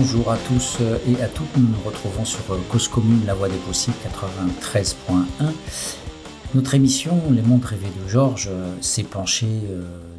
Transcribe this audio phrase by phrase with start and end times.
[0.00, 2.38] Bonjour à tous et à toutes, nous nous retrouvons sur
[2.70, 5.50] Cause Commune, la voie des possibles 93.1.
[6.54, 8.48] Notre émission Les mondes rêvés de Georges
[8.80, 9.60] s'est penchée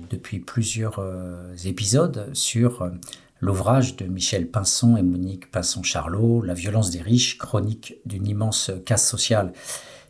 [0.09, 1.01] depuis plusieurs
[1.63, 2.91] épisodes sur
[3.39, 9.07] l'ouvrage de Michel Pinson et Monique Pinson-Charlot, La violence des riches, chronique d'une immense casse
[9.07, 9.53] sociale.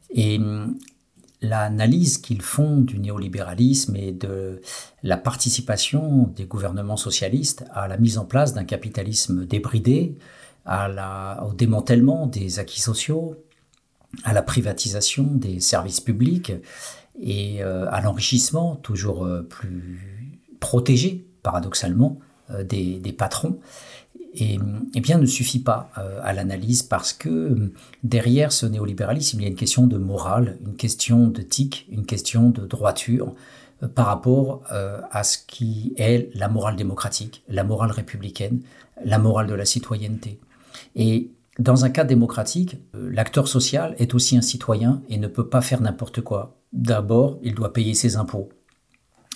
[0.09, 0.39] Et
[1.41, 4.61] l'analyse qu'ils font du néolibéralisme et de
[5.03, 10.17] la participation des gouvernements socialistes à la mise en place d'un capitalisme débridé,
[10.67, 13.35] au démantèlement des acquis sociaux,
[14.23, 16.51] à la privatisation des services publics
[17.21, 23.59] et euh, à l'enrichissement toujours euh, plus protégé, paradoxalement, euh, des patrons
[24.33, 24.59] et,
[24.93, 29.43] eh bien ne suffit pas euh, à l'analyse parce que euh, derrière ce néolibéralisme, il
[29.43, 33.33] y a une question de morale, une question d'éthique, une question de droiture
[33.83, 34.63] euh, par rapport
[35.11, 38.61] à ce qui est la morale démocratique, la morale républicaine,
[39.03, 40.39] la morale de la citoyenneté.
[40.95, 45.61] Et dans un cas démocratique, l'acteur social est aussi un citoyen et ne peut pas
[45.61, 46.57] faire n'importe quoi.
[46.71, 48.49] D'abord, il doit payer ses impôts.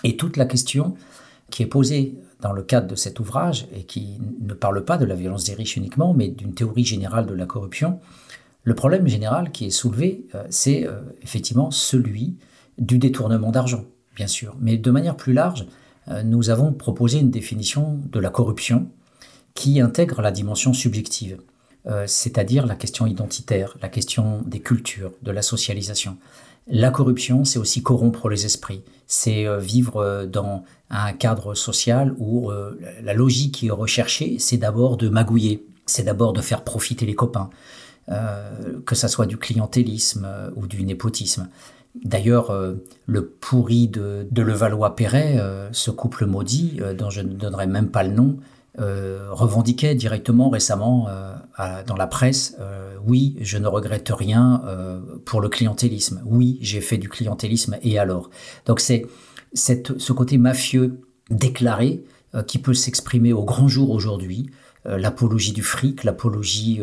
[0.04, 0.96] Et toute la question
[1.50, 5.06] qui est posée dans le cadre de cet ouvrage, et qui ne parle pas de
[5.06, 8.00] la violence des riches uniquement, mais d'une théorie générale de la corruption,
[8.66, 12.36] le problème général qui est soulevé, euh, c'est euh, effectivement celui
[12.78, 14.58] du détournement d'argent, bien sûr.
[14.60, 15.66] Mais de manière plus large,
[16.10, 18.90] euh, nous avons proposé une définition de la corruption
[19.54, 21.38] qui intègre la dimension subjective,
[22.08, 26.18] c'est-à-dire la question identitaire, la question des cultures, de la socialisation.
[26.68, 32.16] La corruption, c'est aussi corrompre les esprits, c'est euh, vivre euh, dans un cadre social
[32.18, 36.64] où euh, la logique qui est recherchée, c'est d'abord de magouiller, c'est d'abord de faire
[36.64, 37.50] profiter les copains,
[38.86, 41.48] que ça soit du clientélisme ou du népotisme.
[42.04, 42.52] D'ailleurs,
[43.06, 48.12] le pourri de, de Levallois-Perret, ce couple maudit, dont je ne donnerai même pas le
[48.12, 48.38] nom,
[48.80, 51.36] euh, revendiquait directement récemment euh,
[51.86, 54.64] dans la presse euh, oui, je ne regrette rien
[55.26, 56.24] pour le clientélisme.
[56.26, 58.32] Oui, j'ai fait du clientélisme et alors?
[58.66, 59.06] Donc c'est
[59.54, 62.04] ce côté mafieux déclaré
[62.48, 64.50] qui peut s'exprimer au grand jour aujourd'hui,
[64.86, 66.82] l'apologie du fric, l'apologie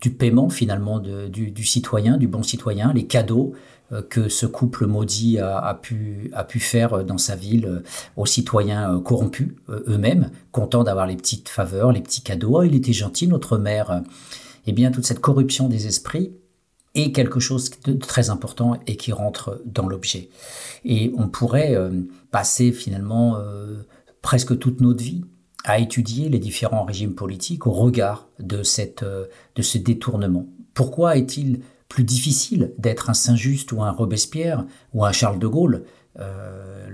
[0.00, 3.54] du paiement finalement du, citoyen, du bon citoyen, les cadeaux,
[3.92, 7.82] euh, que ce couple maudit a, pu, faire dans sa ville euh,
[8.16, 12.58] aux citoyens euh, corrompus eux-mêmes, contents d'avoir les petites faveurs, les petits cadeaux.
[12.58, 14.02] Oh, il était gentil, notre mère.
[14.66, 16.32] Eh bien, toute cette corruption des esprits
[16.94, 20.30] est quelque chose de très important et qui rentre dans l'objet.
[20.84, 21.76] Et on pourrait
[22.30, 23.36] passer finalement
[24.22, 25.24] presque toute notre vie
[25.64, 30.46] à étudier les différents régimes politiques au regard de, cette, de ce détournement.
[30.74, 34.64] Pourquoi est-il plus difficile d'être un Saint-Just ou un Robespierre
[34.94, 35.84] ou un Charles de Gaulle.
[36.18, 36.84] Euh,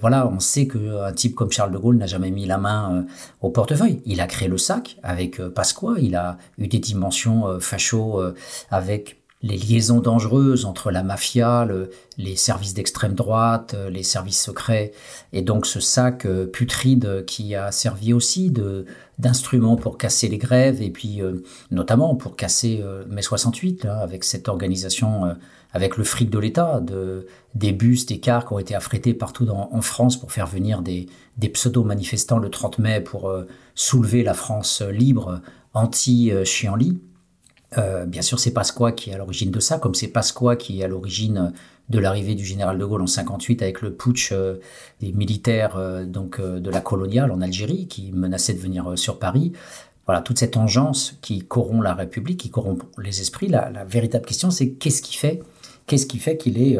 [0.00, 3.02] voilà, on sait qu'un type comme Charles de Gaulle n'a jamais mis la main euh,
[3.40, 4.00] au portefeuille.
[4.06, 8.20] Il a créé le sac avec euh, Pasqua, il a eu des dimensions euh, facho
[8.70, 11.66] avec les liaisons dangereuses entre la mafia,
[12.16, 14.90] les services d'extrême droite, euh, les services secrets,
[15.32, 18.52] et donc ce sac euh, putride qui a servi aussi
[19.18, 24.48] d'instrument pour casser les grèves et puis euh, notamment pour casser mai 68 avec cette
[24.48, 25.36] organisation
[25.72, 29.46] avec le fric de l'État, de, des bus, des cars qui ont été affrétés partout
[29.48, 31.06] en France pour faire venir des,
[31.36, 33.32] des pseudo-manifestants le 30 mai pour
[33.74, 35.40] soulever la France libre
[35.74, 37.00] anti-Chianli.
[37.76, 40.80] Euh, bien sûr, c'est Pasqua qui est à l'origine de ça, comme c'est Pasqua qui
[40.80, 41.52] est à l'origine
[41.90, 44.56] de l'arrivée du général de Gaulle en 58 avec le putsch euh,
[45.00, 49.52] des militaires euh, donc de la coloniale en Algérie qui menaçait de venir sur Paris.
[50.06, 53.48] Voilà, toute cette engeance qui corrompt la République, qui corrompt les esprits.
[53.48, 55.42] La, la véritable question, c'est qu'est-ce qui fait,
[55.86, 56.78] qu'est-ce qui fait qu'il est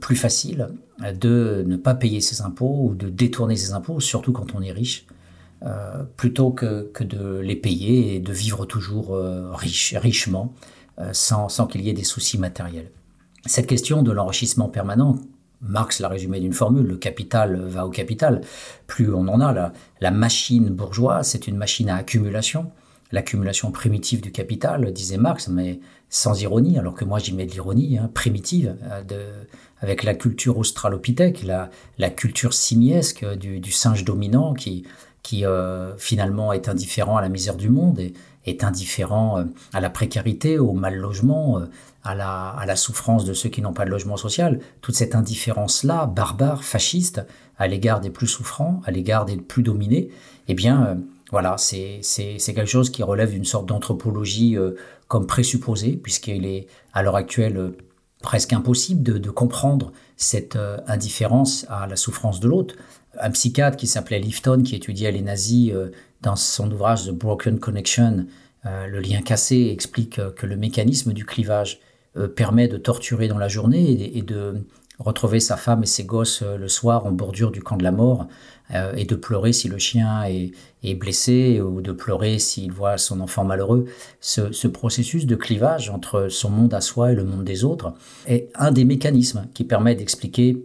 [0.00, 0.68] plus facile
[0.98, 4.72] de ne pas payer ses impôts ou de détourner ses impôts, surtout quand on est
[4.72, 5.06] riche.
[5.64, 10.54] Euh, plutôt que, de les payer et de vivre toujours euh, riche, richement
[11.00, 12.92] euh, sans, sans qu'il y ait des soucis matériels.
[13.44, 15.16] Cette question de l'enrichissement permanent,
[15.60, 18.42] Marx l'a résumé d'une formule, le capital va au capital.
[18.86, 22.70] Plus on en a, la, la machine bourgeoise, c'est une machine à accumulation,
[23.10, 27.50] l'accumulation primitive du capital, disait Marx, mais sans ironie, alors que moi j'y mets de
[27.50, 28.76] l'ironie, hein, primitive,
[29.08, 29.24] de,
[29.80, 31.68] avec la culture australopithèque, la,
[31.98, 34.84] la culture simiesque du singe dominant qui,
[35.28, 38.14] qui euh, finalement est indifférent à la misère du monde et
[38.46, 39.44] est indifférent euh,
[39.74, 41.66] à la précarité, au mal logement, euh,
[42.02, 44.58] à la, souffrance de ceux qui n'ont pas de logement social.
[44.80, 47.26] Toute cette indifférence-là, barbare, fasciste,
[47.58, 50.08] à l'égard des plus souffrants, à l'égard des plus dominés,
[50.48, 50.96] eh bien,
[51.30, 52.00] voilà, c'est
[52.38, 54.56] quelque chose qui relève d'une sorte d'anthropologie
[55.08, 57.74] comme présupposée, puisqu'il est à l'heure actuelle
[58.22, 62.74] presque impossible de, comprendre cette indifférence à la souffrance de l'autre.
[63.20, 67.58] Un psychiatre qui s'appelait Lifton, qui étudiait les nazis, euh, dans son ouvrage The Broken
[67.60, 68.26] Connection,
[68.64, 71.80] le lien cassé, explique que le mécanisme du clivage
[72.36, 74.66] permet de torturer dans la journée et de
[74.98, 77.92] retrouver sa femme et ses gosses euh, le soir en bordure du camp de la
[77.92, 78.26] mort
[78.74, 83.20] euh, et de pleurer si le chien est, blessé ou de pleurer s'il voit son
[83.20, 83.86] enfant malheureux.
[84.20, 87.94] Ce, processus de clivage entre son monde à soi et le monde des autres
[88.26, 90.62] est un des mécanismes qui permet d'expliquer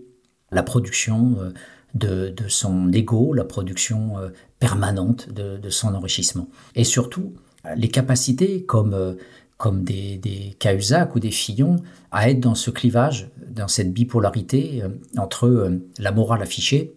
[0.51, 4.15] la production euh, de, son ego, la production
[4.59, 6.47] permanente de, de, son enrichissement.
[6.75, 7.33] Et surtout,
[7.75, 9.15] les capacités comme
[9.57, 11.77] comme des, des Cahuzac ou des Fillon,
[12.11, 16.95] à être dans ce clivage, dans cette bipolarité euh, entre euh, la morale affichée.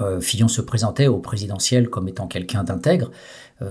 [0.00, 3.10] Euh, Fillon se présentait au présidentiel comme étant quelqu'un d'intègre.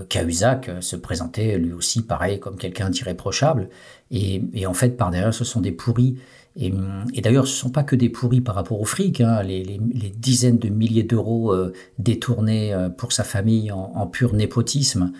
[0.08, 3.68] Cahuzac se présentait lui aussi pareil comme quelqu'un d'irréprochable.
[4.10, 6.16] Et, en fait, par derrière, ce sont des pourris.
[6.56, 6.72] Et,
[7.20, 9.20] d'ailleurs, ce ne sont pas que des pourris par rapport au fric.
[9.20, 9.42] Hein.
[9.42, 9.78] Les,
[10.16, 11.54] dizaines de milliers d'euros
[11.98, 15.12] détournés pour sa famille en pur népotisme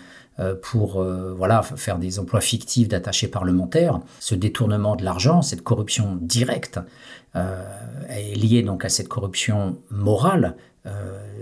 [0.61, 4.01] pour euh, voilà faire des emplois fictifs d'attachés parlementaires.
[4.19, 6.79] Ce détournement de l'argent, cette corruption directe,
[7.35, 7.63] euh,
[8.09, 10.55] est liée donc à cette corruption morale,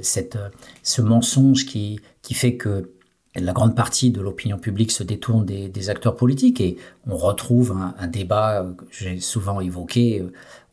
[0.02, 0.38] cette,
[0.84, 2.92] ce mensonge qui, qui fait que
[3.36, 7.94] la grande partie de l'opinion publique se détourne des, acteurs politiques et on retrouve un,
[8.00, 10.24] un débat que j'ai souvent évoqué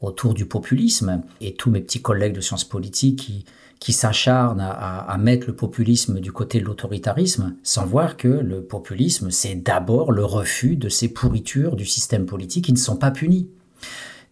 [0.01, 3.45] autour du populisme et tous mes petits collègues de sciences politiques qui,
[3.81, 9.31] qui s'acharne à, mettre le populisme du côté de l'autoritarisme, sans voir que le populisme,
[9.31, 13.49] c'est d'abord le refus de ces pourritures du système politique qui ne sont pas punies.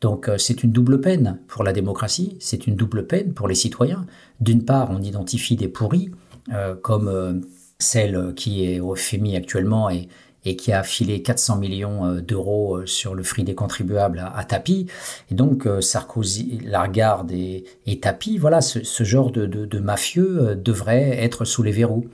[0.02, 3.54] Donc euh, c'est une double peine pour la démocratie, c'est une double peine pour les
[3.54, 4.04] citoyens.
[4.40, 6.10] D'une part, on identifie des pourris,
[6.52, 7.32] euh, comme euh,
[7.78, 10.08] celle qui est au FMI actuellement et,
[10.44, 14.44] et qui a filé 400 millions euh, d'euros euh, sur le fric des contribuables à,
[14.44, 14.86] tapis.
[15.30, 21.44] Et donc euh, Sarkozy, Lagarde et, et Tapi, voilà, ce, genre de, mafieux devrait être
[21.44, 22.06] sous les verrous.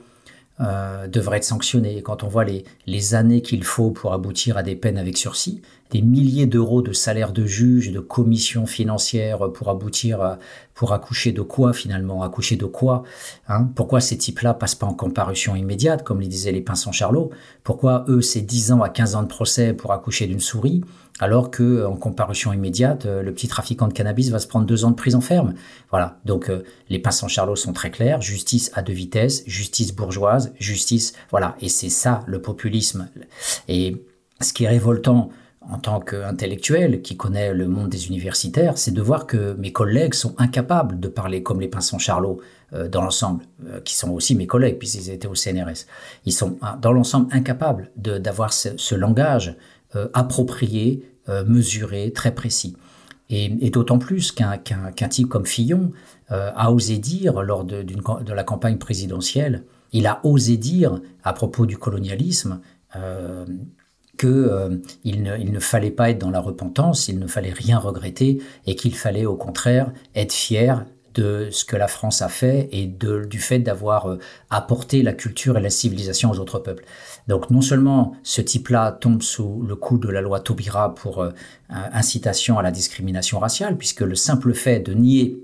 [0.59, 2.01] devrait être sanctionné.
[2.01, 2.45] quand on voit
[2.87, 6.93] les années qu'il faut pour aboutir à des peines avec sursis, des milliers d'euros de
[6.93, 10.39] salaire de juge, de commissions financières pour aboutir à,
[10.73, 12.23] pour accoucher de quoi finalement?
[12.23, 13.03] Accoucher de quoi
[13.47, 13.69] hein?
[13.75, 17.29] Pourquoi ces types-là passent pas en comparution immédiate, comme le disaient les Pinsons Charlot?
[17.63, 20.81] Pourquoi eux, c'est 10 ans à 15 ans de procès pour accoucher d'une souris,
[21.19, 24.91] alors que en comparution immédiate, le petit trafiquant de cannabis va se prendre deux ans
[24.91, 25.53] de prison ferme?
[25.91, 30.53] Voilà, donc euh, les Pinsons Charlot sont très clairs, justice à deux vitesses, justice bourgeoise,
[30.59, 31.13] justice...
[31.29, 33.07] Voilà, et c'est ça le populisme.
[33.67, 34.03] Et
[34.41, 35.29] ce qui est révoltant
[35.69, 40.13] en tant qu'intellectuel qui connaît le monde des universitaires, c'est de voir que mes collègues
[40.13, 42.39] sont incapables de parler comme les pinsons Charlot
[42.73, 45.85] euh, dans l'ensemble, euh, qui sont aussi mes collègues puisqu'ils étaient au CNRS.
[46.25, 49.55] Ils sont hein, dans l'ensemble incapables d'avoir ce, langage
[49.95, 51.03] euh, approprié,
[51.47, 52.77] mesuré, très précis.
[53.31, 54.59] Et, d'autant plus qu'un
[55.09, 55.91] type comme Fillon
[56.29, 57.83] a osé dire lors de,
[58.31, 62.59] la campagne présidentielle, il a osé dire à propos du colonialisme
[64.17, 64.69] qu'il euh,
[65.05, 68.75] ne, il ne fallait pas être dans la repentance, il ne fallait rien regretter et
[68.75, 70.85] qu'il fallait au contraire être fier
[71.15, 74.19] de ce que la France a fait et de, du fait d'avoir euh,
[74.49, 76.83] apporté la culture et la civilisation aux autres peuples.
[77.27, 81.31] Donc non seulement ce type-là tombe sous le coup de la loi Taubira pour euh,
[81.69, 85.39] incitation à la discrimination raciale, puisque le simple fait de nier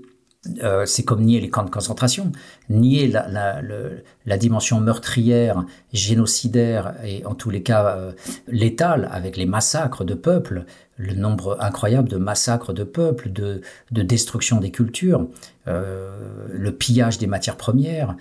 [0.64, 2.32] euh, c'est comme nier les camps de concentration,
[2.68, 8.12] nier la, dimension meurtrière, génocidaire et en tous les cas euh,
[8.48, 10.64] létale avec les massacres de peuples,
[10.96, 15.28] le nombre incroyable de massacres de peuples, de, destruction des cultures,
[15.68, 18.16] euh, le pillage des matières premières,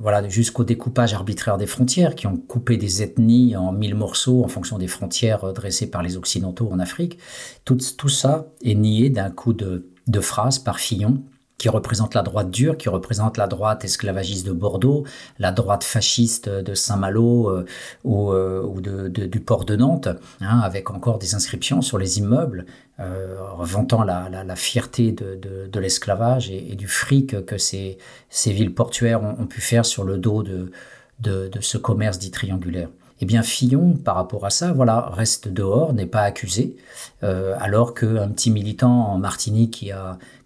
[0.00, 4.48] voilà jusqu'au découpage arbitraire des frontières qui ont coupé des ethnies en mille morceaux en
[4.48, 7.18] fonction des frontières dressées par les occidentaux en Afrique.
[7.64, 11.22] Tout, tout ça est nié d'un coup de de phrases par Fillon
[11.60, 15.04] qui représente la droite dure, qui représente la droite esclavagiste de Bordeaux,
[15.38, 17.66] la droite fasciste de Saint-Malo euh,
[18.02, 20.08] ou, euh, du port de Nantes,
[20.40, 22.64] hein, avec encore des inscriptions sur les immeubles,
[22.98, 27.98] euh, vantant la, fierté de, l'esclavage et, du fric que ces,
[28.46, 30.70] villes portuaires ont, pu faire sur le dos de,
[31.18, 32.88] de ce commerce dit triangulaire.
[33.20, 36.76] Eh bien, Fillon, par rapport à ça, voilà, reste dehors, n'est pas accusé,
[37.22, 39.92] euh, alors qu'un petit militant en Martinique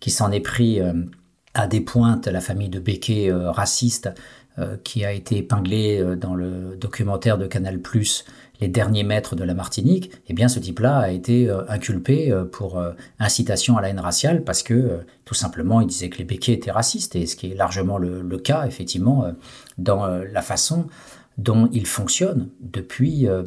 [0.01, 0.93] qui, s'en est pris euh,
[1.55, 4.11] à des pointes, la famille de Becquet euh, raciste,
[4.85, 7.81] qui a été épinglé dans le documentaire de Canal+,
[8.61, 12.81] les derniers maîtres de la Martinique, eh bien, ce type-là a été inculpé pour
[13.19, 16.71] incitation à la haine raciale parce que, tout simplement, il disait que les Becquet étaient
[16.71, 19.27] racistes, et ce qui est largement le cas, effectivement,
[19.77, 20.87] dans la façon
[21.39, 23.43] dont il fonctionne depuis, euh,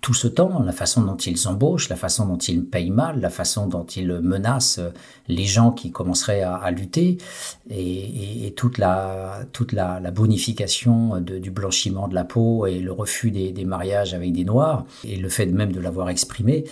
[0.00, 3.28] tout ce temps, la façon dont ils embauchent, la façon dont ils payent mal, la
[3.28, 4.80] façon dont ils menacent
[5.28, 7.18] les gens qui commenceraient à, lutter,
[7.68, 13.52] et, toute la, toute la, bonification du blanchiment de la peau et le refus des,
[13.52, 16.64] des mariages avec des noirs, et le fait même de l'avoir exprimé.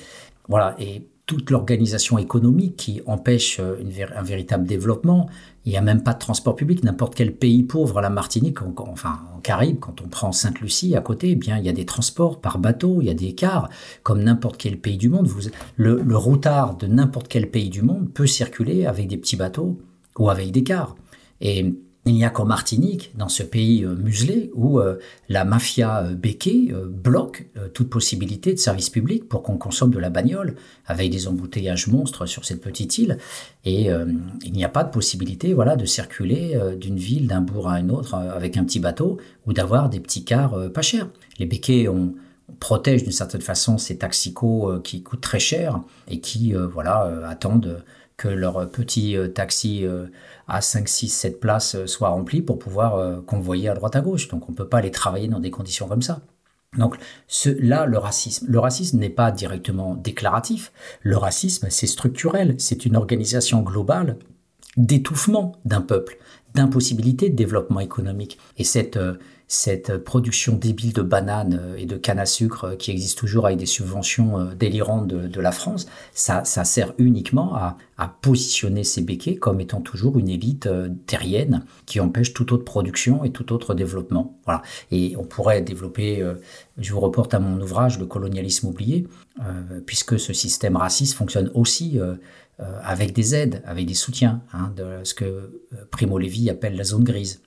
[0.49, 3.77] Voilà, et toute l'organisation économique qui empêche euh,
[4.17, 5.29] un véritable développement.
[5.67, 6.83] Il n'y a même pas de transport public.
[6.83, 11.33] N'importe quel pays pauvre, la Martinique, enfin en Caraïbes, quand on prend Sainte-Lucie à côté,
[11.33, 13.69] eh bien il y a des transports par bateau, il y a des cars,
[14.03, 15.27] comme n'importe quel pays du monde.
[15.27, 19.37] Vous, le, le routard de n'importe quel pays du monde peut circuler avec des petits
[19.37, 19.79] bateaux
[20.19, 20.97] ou avec des cars.
[21.43, 21.75] Et
[22.09, 24.99] il n'y a qu'en Martinique, dans ce pays euh, muselé, où euh,
[25.29, 30.11] la mafia euh, béquée bloque toute possibilité de service public pour qu'on consomme de la
[30.11, 33.19] bagnole, avec des embouteillages monstres sur cette petite île.
[33.65, 33.89] Et
[34.45, 37.89] il n'y a pas de possibilité voilà, de circuler d'une ville, d'un bourg à un
[37.91, 41.09] autre avec un petit bateau, ou d'avoir des petits cars pas chers.
[41.39, 42.15] Les béquets on
[42.61, 47.83] protège d'une certaine façon ces taxicos qui coûtent très cher et qui voilà attendent
[48.19, 49.87] que leur petit taxi
[50.49, 54.01] à 5, 6, 7 places euh, soient remplies pour pouvoir euh, convoyer à droite à
[54.01, 54.29] gauche.
[54.29, 56.23] Donc on ne peut pas aller travailler dans des conditions comme ça.
[56.77, 56.97] Donc
[57.59, 58.47] là, le racisme.
[58.49, 60.73] Le racisme n'est pas directement déclaratif.
[61.03, 62.55] Le racisme, c'est structurel.
[62.59, 64.17] C'est une organisation globale
[64.77, 66.19] d'étouffement d'un peuple,
[66.55, 68.39] d'impossibilité de développement économique.
[68.59, 69.15] Et cette, euh,
[69.49, 73.47] cette production débile de bananes euh, et de canne à sucre euh, qui existe toujours
[73.47, 77.77] avec des subventions euh, délirantes de, la France, ça, sert uniquement à,
[78.21, 80.69] positionner ces béquets comme étant toujours une élite
[81.07, 84.39] terrienne qui empêche toute autre production et tout autre développement.
[84.45, 84.63] Voilà.
[84.91, 86.25] Et on pourrait développer,
[86.77, 89.07] je vous reporte à mon ouvrage Le colonialisme oublié,
[89.87, 91.99] puisque ce système raciste fonctionne aussi
[92.59, 97.05] avec des aides, avec des soutiens, hein, de ce que Primo Levi appelle la zone
[97.05, 97.41] grise.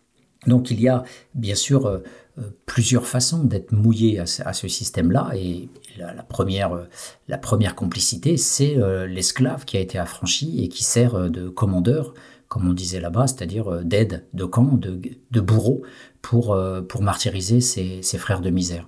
[0.48, 1.04] Donc il y a
[1.36, 2.00] bien sûr euh,
[2.40, 5.32] euh, plusieurs façons d'être mouillé à, ce système-là.
[5.36, 6.86] Et la, première, euh,
[7.28, 12.14] la première complicité, c'est l'esclave qui a été affranchi et qui sert de commandeur,
[12.48, 15.84] comme on disait là-bas, c'est-à-dire d'aide, de camp, de, bourreau
[16.22, 16.56] pour
[17.02, 18.88] martyriser ses frères de misère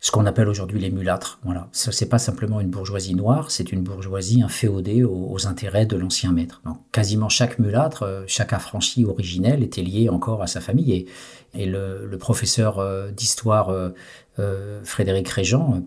[0.00, 1.40] ce qu'on appelle aujourd'hui les mulâtres.
[1.72, 6.32] Ce n'est pas simplement une bourgeoisie noire, c'est une bourgeoisie inféodée aux, intérêts de l'ancien
[6.32, 6.60] maître.
[6.64, 11.06] Donc, quasiment chaque mulâtre, euh, chaque affranchi originel était lié encore à sa famille.
[11.54, 15.82] Et, le, professeur euh, d'histoire euh, Frédéric Régent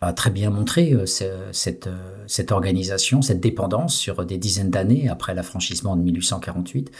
[0.00, 1.88] a très bien montré cette,
[2.28, 6.92] cette organisation, cette dépendance sur des dizaines d'années après l'affranchissement de 1848.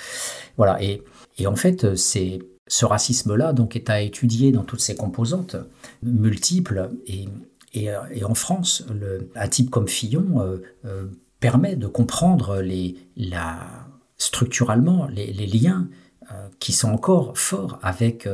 [0.56, 1.04] Voilà, et,
[1.38, 5.56] et en fait, c'est ce racisme-là donc est à étudier dans toutes ses composantes
[6.02, 7.26] multiples et,
[7.74, 8.84] et, en France,
[9.34, 11.06] un type comme Fillon euh, euh,
[11.40, 13.58] permet de comprendre les, la,
[14.16, 15.88] structurellement les, liens
[16.32, 18.28] euh, qui sont encore forts avec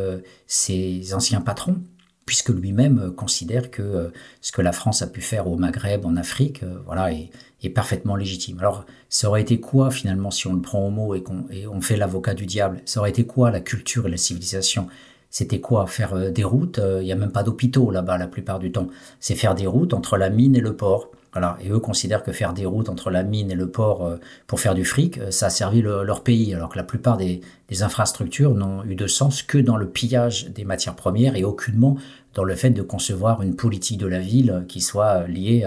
[0.47, 1.83] ses anciens patrons
[2.27, 4.11] puisque lui-même considère que
[4.41, 7.31] ce que la France a pu faire au Maghreb, en Afrique, voilà, est,
[7.67, 8.59] est, parfaitement légitime.
[8.59, 11.81] Alors, ça aurait été quoi finalement si on le prend au mot et qu'on on
[11.81, 12.81] fait l'avocat du diable?
[12.85, 14.89] Ça aurait été quoi la culture et la civilisation?
[15.35, 16.79] C'était quoi Faire euh, des routes?
[16.79, 18.87] Euh, Il n'y a même pas d'hôpitaux là-bas la plupart du temps.
[19.19, 21.11] C'est faire des routes entre la mine et le port.
[21.33, 21.59] Voilà.
[21.61, 24.61] Et eux considèrent que faire des routes entre la mine et le port euh, pour
[24.61, 27.41] faire du fric, ça a servi leur pays, alors que la plupart des,
[27.81, 31.97] infrastructures n'ont eu de sens que dans le pillage des matières premières et aucunement
[32.35, 35.65] dans le fait de concevoir une politique de la ville qui soit liée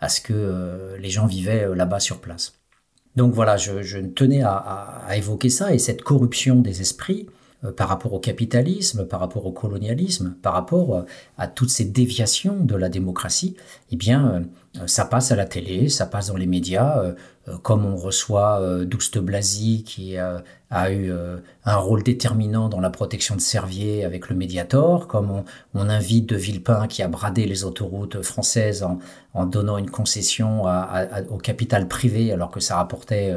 [0.00, 2.60] à, ce que les gens vivaient là-bas sur place.
[3.16, 7.26] Donc voilà, je, tenais à, évoquer ça et cette corruption des esprits
[7.64, 11.02] euh, par rapport au capitalisme, par rapport au colonialisme, par rapport euh,
[11.36, 13.56] à toutes ces déviations de la démocratie,
[13.90, 14.44] eh bien,
[14.76, 17.14] euh, ça passe à la télé, ça passe dans les médias,
[17.62, 21.12] comme on reçoit Douste Blasi qui a eu
[21.64, 25.42] un rôle déterminant dans la protection de Servier avec le Mediator, comme
[25.74, 28.86] on, invite De Villepin qui a bradé les autoroutes françaises
[29.34, 30.64] en, donnant une concession
[31.30, 33.34] au capital privé alors que ça rapportait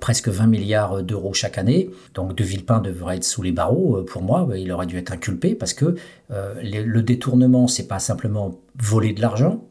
[0.00, 1.90] presque 20 milliards d'euros chaque année.
[2.14, 5.54] Donc De Villepin devrait être sous les barreaux pour moi, il aurait dû être inculpé
[5.54, 5.96] parce que
[6.30, 9.62] le détournement, c'est pas simplement voler de l'argent,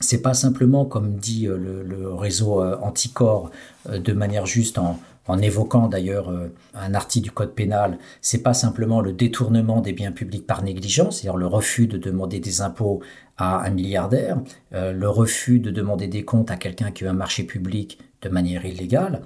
[0.00, 3.50] c'est pas simplement, comme dit euh, le, réseau euh, anticorps,
[3.88, 4.98] euh, de manière juste en,
[5.42, 6.32] évoquant d'ailleurs
[6.72, 11.16] un article du code pénal, c'est pas simplement le détournement des biens publics par négligence,
[11.18, 13.02] c'est-à-dire le refus de demander des impôts
[13.36, 14.38] à un milliardaire,
[14.70, 18.64] le refus de demander des comptes à quelqu'un qui a un marché public de manière
[18.64, 19.22] illégale,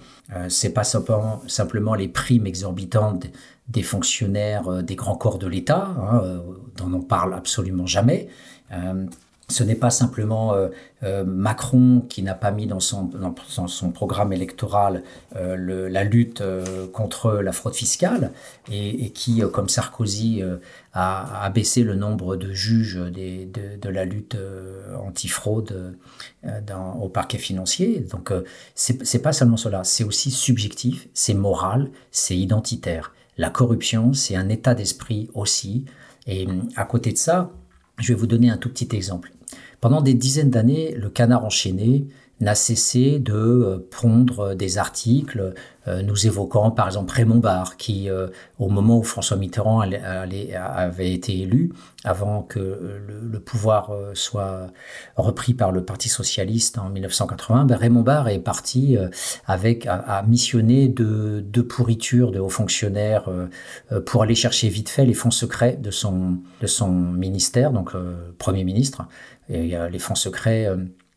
[0.48, 3.26] c'est pas simplement, simplement, les primes exorbitantes
[3.68, 6.42] des fonctionnaires des grands corps de l'État, hein,
[6.78, 8.30] dont on parle absolument jamais
[9.50, 10.68] ce n'est pas simplement euh,
[11.02, 13.10] euh, Macron qui n'a pas mis dans son,
[13.66, 15.02] son programme électoral
[15.36, 16.42] euh, la lutte
[16.92, 18.32] contre la fraude fiscale
[18.70, 20.42] et, qui, comme Sarkozy,
[20.92, 24.36] a, baissé le nombre de juges de, la lutte
[24.98, 25.96] antifraude
[26.66, 28.00] dans, au parquet financier.
[28.10, 28.32] Donc,
[28.74, 33.12] c'est pas seulement cela, c'est aussi subjectif, c'est moral, c'est identitaire.
[33.36, 35.84] La corruption, c'est un état d'esprit aussi.
[36.26, 37.50] Et à côté de ça,
[37.98, 39.32] je vais vous donner un tout petit exemple.
[39.80, 42.06] Pendant des dizaines d'années, le canard enchaîné
[42.40, 45.54] n'a cessé de euh, prendre des articles
[45.88, 51.12] euh, nous évoquant par exemple Raymond Barre qui euh, au moment où François Mitterrand avait
[51.12, 51.72] été élu
[52.04, 54.68] avant que le, pouvoir soit
[55.16, 58.96] repris par le Parti socialiste en 1980 ben Raymond Barre est parti
[59.46, 63.30] avec à, missionner de, de pourriture de hauts fonctionnaires
[64.06, 67.92] pour aller chercher vite fait les fonds secrets de son de son ministère donc
[68.38, 69.06] premier ministre
[69.50, 70.68] et les fonds secrets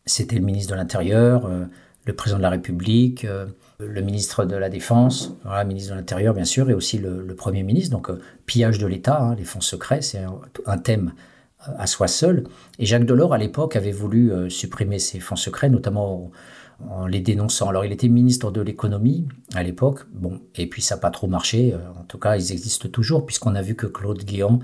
[0.06, 1.66] c'était le ministre de l'Intérieur, euh,
[2.06, 3.46] le président de la République, euh,
[3.80, 7.64] le ministre de la Défense, le ministre de l'Intérieur bien sûr, et aussi le, Premier
[7.64, 7.92] ministre.
[7.92, 10.24] Donc euh, pillage de l'État, hein, les fonds secrets, c'est
[10.66, 11.14] un, thème
[11.60, 12.44] à soi seul.
[12.80, 16.32] Et Jacques Delors, à l'époque, avait voulu supprimer ces fonds secrets, notamment
[16.90, 17.70] en les dénonçant.
[17.70, 21.28] Alors, il était ministre de l'économie à l'époque, bon, et puis ça n'a pas trop
[21.28, 21.74] marché.
[21.98, 24.60] En tout cas, ils existent toujours, puisqu'on a vu que Claude Guéant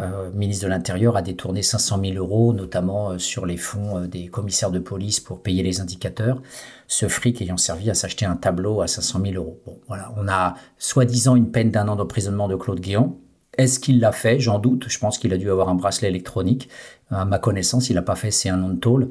[0.00, 4.06] euh, ministre de l'Intérieur, a détourné 500 000 euros, notamment euh, sur les fonds euh,
[4.06, 6.40] des commissaires de police pour payer les indicateurs.
[6.86, 9.60] Ce fric ayant servi à s'acheter un tableau à 500 000 euros.
[9.66, 13.18] Bon, voilà, on a soi-disant une peine d'un an d'emprisonnement de Claude Guéant.
[13.58, 14.40] Est-ce qu'il l'a fait?
[14.40, 14.86] J'en doute.
[14.88, 16.68] Je pense qu'il a dû avoir un bracelet électronique.
[17.10, 19.10] À ma connaissance, il n'a pas fait, c'est un an de tôle.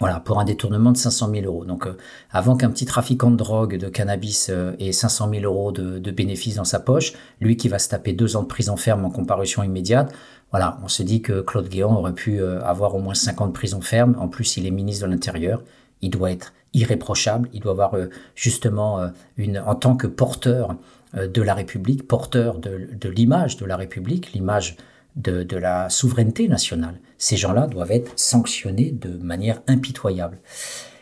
[0.00, 1.64] Voilà, pour un détournement de 500 000 euros.
[1.64, 1.96] Donc, euh,
[2.30, 6.54] avant qu'un petit trafiquant de drogue, de cannabis euh, ait 500 000 euros de, bénéfices
[6.54, 9.62] dans sa poche, lui qui va se taper deux ans de prison ferme en comparution
[9.62, 10.12] immédiate,
[10.52, 13.46] voilà, on se dit que Claude Guéant aurait pu euh, avoir au moins 5 ans
[13.48, 14.14] de prison ferme.
[14.20, 15.62] En plus, il est ministre de l'Intérieur.
[16.00, 17.48] Il doit être irréprochable.
[17.52, 17.96] Il doit avoir
[18.36, 20.76] justement une, en tant que porteur
[21.14, 24.76] de la République, porteur de, de l'image de la République, l'image
[25.16, 27.00] de, la souveraineté nationale.
[27.18, 30.38] Ces gens-là doivent être sanctionnés de manière impitoyable.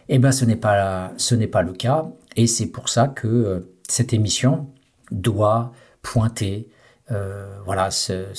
[0.08, 3.26] Eh bien, ce n'est pas, ce n'est pas le cas, et c'est pour ça que
[3.26, 4.68] euh, cette émission
[5.10, 5.72] doit
[6.02, 6.68] pointer
[7.10, 7.88] euh, voilà,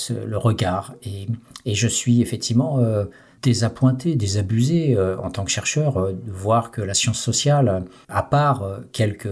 [0.10, 0.96] le regard.
[1.04, 1.28] Et,
[1.66, 3.06] je suis effectivement euh,
[3.42, 8.64] désappointé, désabusé en tant que chercheur de voir que la science sociale, à part
[8.94, 9.28] quelques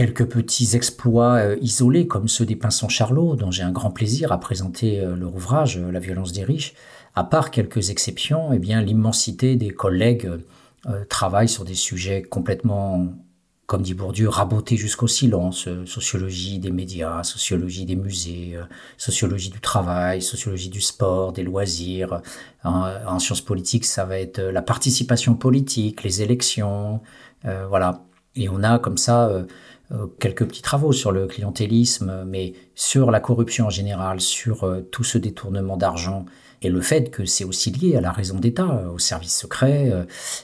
[0.00, 4.32] quelques petits exploits euh, isolés comme ceux des Pinsons Charlot, dont j'ai un grand plaisir
[4.32, 6.72] à présenter euh, leur ouvrage euh, La violence des riches.
[7.14, 10.30] À part quelques exceptions, eh bien l'immensité des collègues
[11.10, 13.08] travaillent sur des sujets complètement,
[13.66, 15.68] comme dit Bourdieu, rabotés jusqu'au silence.
[15.84, 18.56] sociologie des médias, sociologie des musées,
[18.96, 22.22] sociologie du travail, sociologie du sport, des loisirs.
[22.62, 27.00] En, en, sciences politiques, ça va être la participation politique, les élections,
[27.42, 28.04] voilà.
[28.36, 29.44] Et on a comme ça euh,
[30.18, 35.04] quelques petits travaux sur le clientélisme, mais sur la corruption en général, sur euh, tout
[35.04, 36.26] ce détournement d'argent
[36.62, 39.92] et le fait que c'est aussi lié à la raison d'État, euh, au service secret,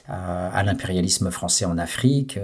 [0.07, 2.39] à, l'impérialisme français en Afrique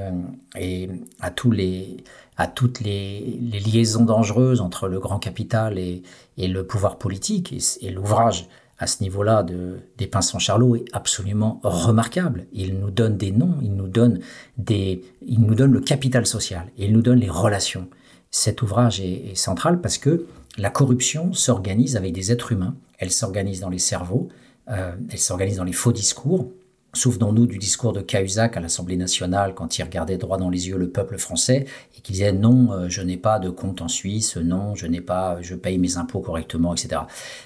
[0.55, 0.89] et
[1.19, 1.97] à tous les
[2.37, 3.19] à toutes les,
[3.63, 6.01] liaisons dangereuses entre le grand capital et,
[6.37, 8.47] le pouvoir politique et l'ouvrage
[8.83, 12.47] à ce niveau-là de, des Pinsons Charlot est absolument remarquable.
[12.51, 14.19] Il nous donne des noms, il nous donne,
[14.57, 17.87] des, il nous donne le capital social, il nous donne les relations.
[18.29, 20.25] Cet ouvrage est, central parce que
[20.57, 24.27] la corruption s'organise avec des êtres humains, elle s'organise dans les cerveaux,
[24.69, 26.51] euh, elle s'organise dans les faux discours,
[26.95, 30.77] Souvenons-nous du discours de Cahuzac à l'Assemblée nationale quand il regardait droit dans les yeux
[30.77, 31.65] le peuple français
[31.97, 35.01] et qu'il disait non, euh, je n'ai pas de compte en Suisse, non, je n'ai
[35.01, 37.01] pas, je paye mes impôts correctement, etc.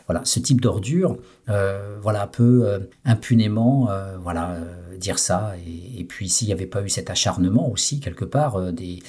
[0.05, 3.87] Voilà, ce type d'ordure, euh, voilà, peut euh, impunément,
[4.21, 4.57] voilà,
[4.97, 5.53] dire ça.
[5.97, 8.99] Et, puis s'il n'y avait pas eu cet acharnement aussi quelque part des,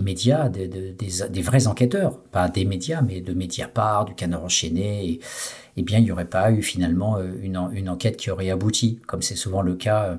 [0.00, 5.20] médias, des, vrais enquêteurs, pas des médias, mais de Mediapart, du Canard enchaîné.
[5.76, 9.00] Eh bien, il n'y aurait pas eu finalement euh, une, une enquête qui aurait abouti,
[9.06, 10.04] comme c'est souvent le cas.
[10.04, 10.16] Euh.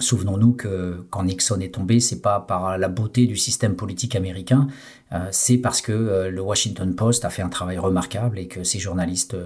[0.00, 4.68] Souvenons-nous que quand Nixon est tombé, c'est pas par la beauté du système politique américain,
[5.12, 8.78] euh, c'est parce que le Washington Post a fait un travail remarquable et que ces
[8.78, 9.36] journalistes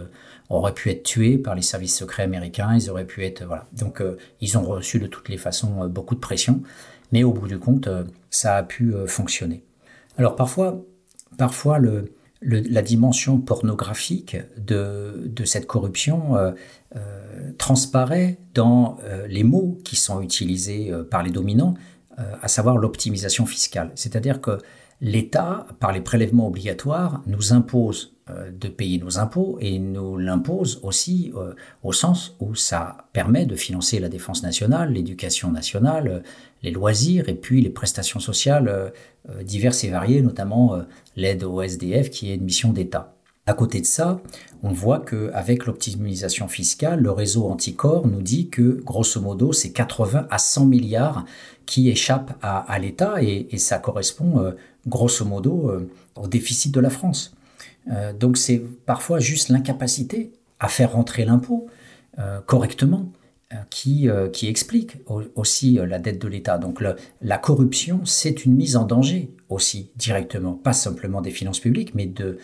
[0.50, 3.66] auraient pu être tués par les services secrets américains, ils auraient pu être voilà.
[3.72, 4.02] Donc
[4.42, 6.60] ils ont reçu de toutes les façons beaucoup de pression,
[7.12, 7.88] mais au bout du compte,
[8.28, 9.64] ça a pu fonctionner.
[10.18, 10.84] Alors parfois,
[11.38, 12.12] parfois le,
[12.44, 16.52] la dimension pornographique de, cette corruption euh,
[16.96, 21.74] euh, transparaît dans euh, les mots qui sont utilisés par les dominants,
[22.42, 23.90] à savoir l'optimisation fiscale.
[23.94, 24.58] C'est-à-dire que
[25.00, 28.14] l'État, par les prélèvements obligatoires, nous impose
[28.52, 31.32] de payer nos impôts et nous l'impose aussi
[31.82, 36.22] au sens où ça permet de financer la défense nationale, l'éducation nationale,
[36.62, 38.92] les loisirs et puis les prestations sociales
[39.42, 40.78] diverses et variées, notamment
[41.16, 43.14] l'aide au SDF qui est une mission d'État.
[43.44, 44.20] À côté de ça,
[44.62, 50.28] on voit qu'avec l'optimisation fiscale, le réseau Anticor nous dit que, grosso modo, c'est 80
[50.30, 51.24] à 100 milliards
[51.66, 54.52] qui échappent à, l'État et, ça correspond, euh,
[54.86, 57.34] grosso modo, euh, au déficit de la France.
[57.90, 61.66] Euh, donc c'est parfois juste l'incapacité à faire rentrer l'impôt
[62.44, 63.10] correctement
[63.70, 64.98] qui, qui explique
[65.34, 66.58] aussi la dette de l'État.
[66.58, 66.84] Donc
[67.22, 72.06] la corruption, c'est une mise en danger aussi directement, pas simplement des finances publiques, mais
[72.06, 72.38] de,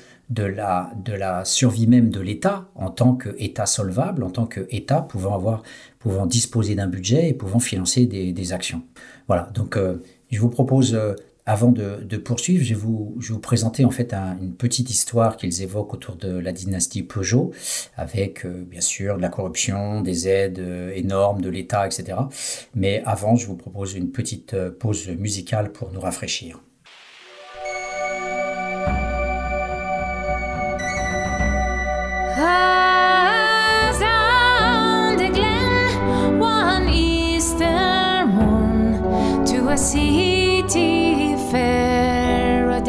[0.44, 5.62] la, de survie même de l'État en tant qu'État solvable, en tant qu'État pouvant,
[5.98, 8.82] pouvant disposer d'un budget et pouvant financer des, actions.
[9.26, 9.96] Voilà, donc euh,
[10.30, 11.14] je vous propose, euh,
[11.48, 15.94] avant de, poursuivre, je vais, vous, je présenter en fait une petite histoire qu'ils évoquent
[15.94, 17.52] autour de la dynastie Peugeot,
[17.96, 20.62] avec euh, bien sûr de la corruption, des aides
[20.94, 22.18] énormes de l'État, etc.
[22.74, 26.60] Mais avant, je vous propose une petite pause musicale pour nous rafraîchir.
[39.78, 41.07] city
[41.50, 42.88] paradise.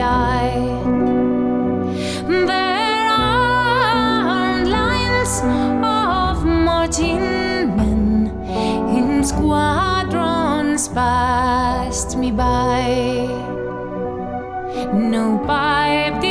[2.27, 5.41] There are lines
[5.83, 7.19] of marching
[7.77, 8.31] men
[8.97, 13.27] in squadrons passed me by.
[14.93, 16.23] No pipe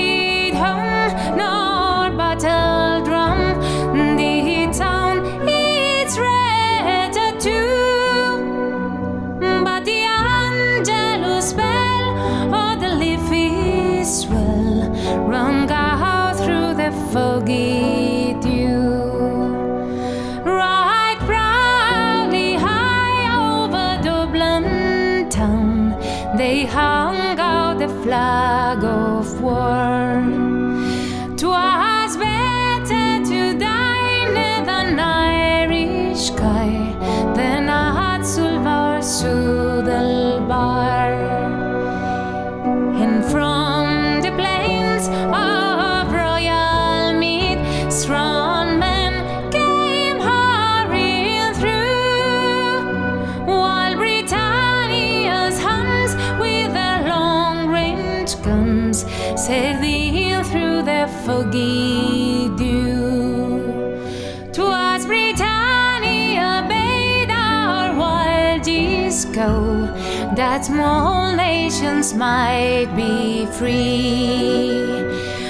[70.68, 74.84] small nations might be free.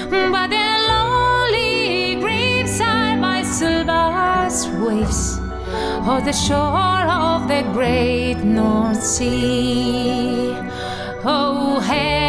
[0.09, 5.37] But their lonely graves side by Silver's waves,
[6.07, 10.55] or the shore of the great North Sea.
[11.25, 12.28] Oh, had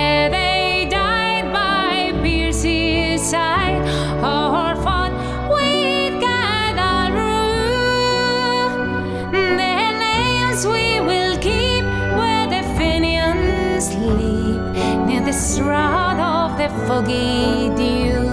[15.31, 18.27] the shroud of the foggy dew.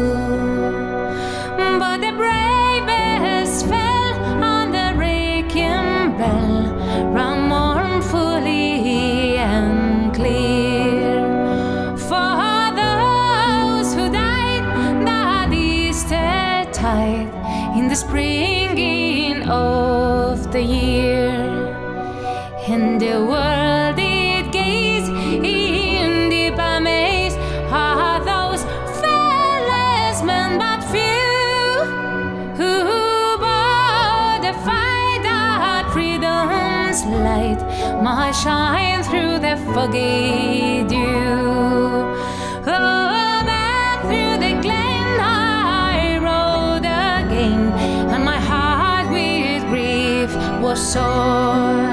[1.81, 6.73] But the bravest fell on the Requiem bell,
[7.13, 11.21] rung mournfully and clear.
[12.09, 14.65] For those who died
[15.05, 17.29] that Easter tide
[17.77, 20.96] in the springing of the year,
[39.77, 41.37] foggy dew.
[42.65, 46.87] Oh, back through the glen I rode
[47.19, 47.61] again,
[48.11, 51.86] and my heart with grief was sore.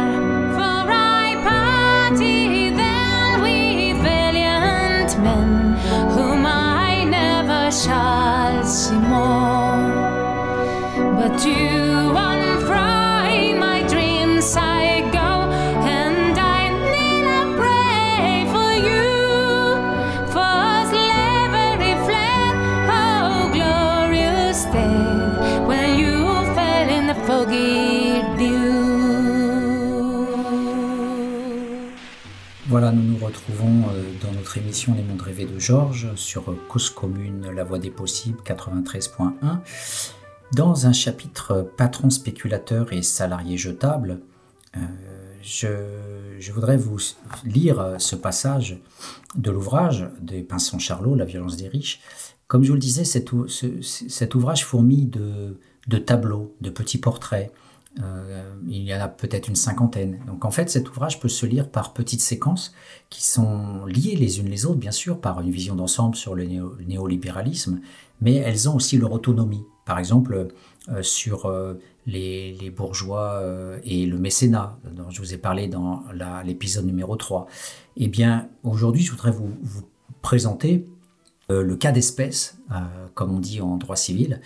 [34.57, 39.59] Émission Les Mondes Rêvés de Georges sur Cause Commune, La Voix des Possibles 93.1.
[40.53, 44.21] Dans un chapitre Patron spéculateur et salarié jetable,
[45.43, 46.99] je, voudrais vous
[47.45, 48.79] lire ce passage
[49.35, 52.01] de l'ouvrage de Pinson Charlot, La violence des riches.
[52.47, 57.51] Comme je vous le disais, cet, ouvrage fourmille de, tableaux, de petits portraits.
[58.03, 60.21] Euh, il y en a peut-être une cinquantaine.
[60.27, 62.75] Donc en fait, cet ouvrage peut se lire par petites séquences
[63.09, 66.45] qui sont liées les unes les autres, bien sûr, par une vision d'ensemble sur le
[66.45, 67.81] néolibéralisme,
[68.21, 69.65] mais elles ont aussi leur autonomie.
[69.85, 70.49] Par exemple,
[70.89, 71.75] euh, sur euh,
[72.07, 73.43] les, bourgeois
[73.85, 76.03] et le mécénat, dont je vous ai parlé dans
[76.45, 77.47] l'épisode numéro 3.
[77.97, 79.51] Eh bien, aujourd'hui, je voudrais vous,
[80.21, 80.87] présenter
[81.51, 82.59] le cas d'espèce,
[83.15, 84.41] comme on dit en droit civil,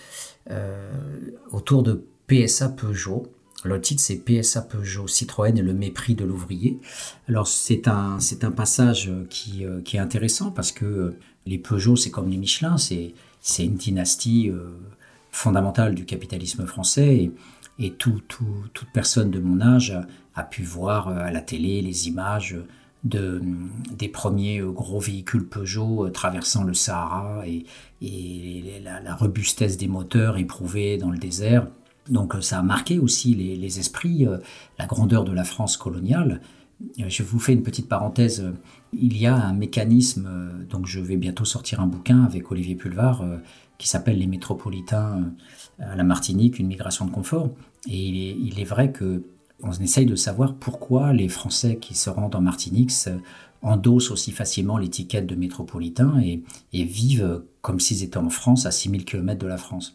[1.50, 3.26] autour de PSA Peugeot.
[3.64, 6.78] Le titre, c'est PSA Peugeot Citroën et le mépris de l'ouvrier.
[7.28, 11.14] Alors, c'est un, c'est un passage qui, qui, est intéressant parce que
[11.46, 14.52] les Peugeot, c'est comme les Michelin, c'est, c'est une dynastie
[15.30, 17.30] fondamentale du capitalisme français
[17.78, 19.96] et, toute personne de mon âge
[20.34, 22.56] a, pu voir euh, à la télé les images
[23.04, 23.40] de,
[23.90, 27.64] des premiers euh, gros véhicules Peugeot euh, traversant le Sahara et,
[28.82, 31.66] la, robustesse des moteurs éprouvés dans le désert.
[32.08, 34.26] Donc ça a marqué aussi les, esprits,
[34.78, 36.40] la grandeur de la France coloniale.
[36.96, 38.44] Je vous fais une petite parenthèse.
[38.92, 40.28] Il y a un mécanisme,
[40.70, 43.22] donc je vais bientôt sortir un bouquin avec Olivier Pulvar
[43.78, 45.32] qui s'appelle Les Métropolitains
[45.80, 47.50] euh, à la Martinique, une migration de confort.
[47.88, 49.22] Et il est, vrai que
[49.62, 52.92] on essaye de savoir pourquoi les Français qui se rendent en Martinique
[53.62, 56.42] endossent aussi facilement l'étiquette de métropolitain et,
[56.72, 59.94] vivent comme s'ils étaient en France, à 6000 km de la France.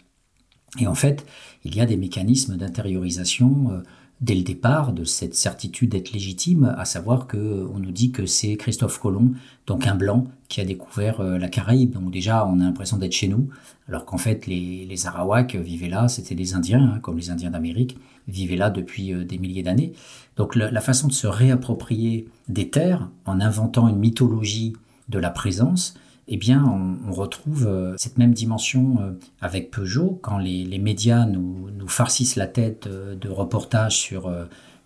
[0.80, 1.26] Et en fait,
[1.64, 3.82] il y a des mécanismes d'intériorisation euh,
[4.22, 8.26] dès le départ de cette certitude d'être légitime, à savoir que on nous dit que
[8.26, 9.34] c'est Christophe Colomb,
[9.68, 11.94] donc un blanc, qui a découvert euh, la Caraïbe.
[11.94, 13.50] Donc déjà, on a l'impression d'être chez nous,
[13.88, 17.52] alors qu'en fait, les, les Arawaks vivaient là, c'était des Indiens, hein, comme les Indiens
[17.52, 19.94] d'Amérique, vivaient là depuis euh, des milliers d'années.
[20.38, 24.74] Donc la façon de se réapproprier des terres en inventant une mythologie
[25.10, 25.94] de la présence,
[26.28, 31.70] eh bien, on, retrouve euh, cette même dimension euh, avec Peugeot, quand les, médias nous,
[31.88, 34.34] farcissent la tête euh, de reportages sur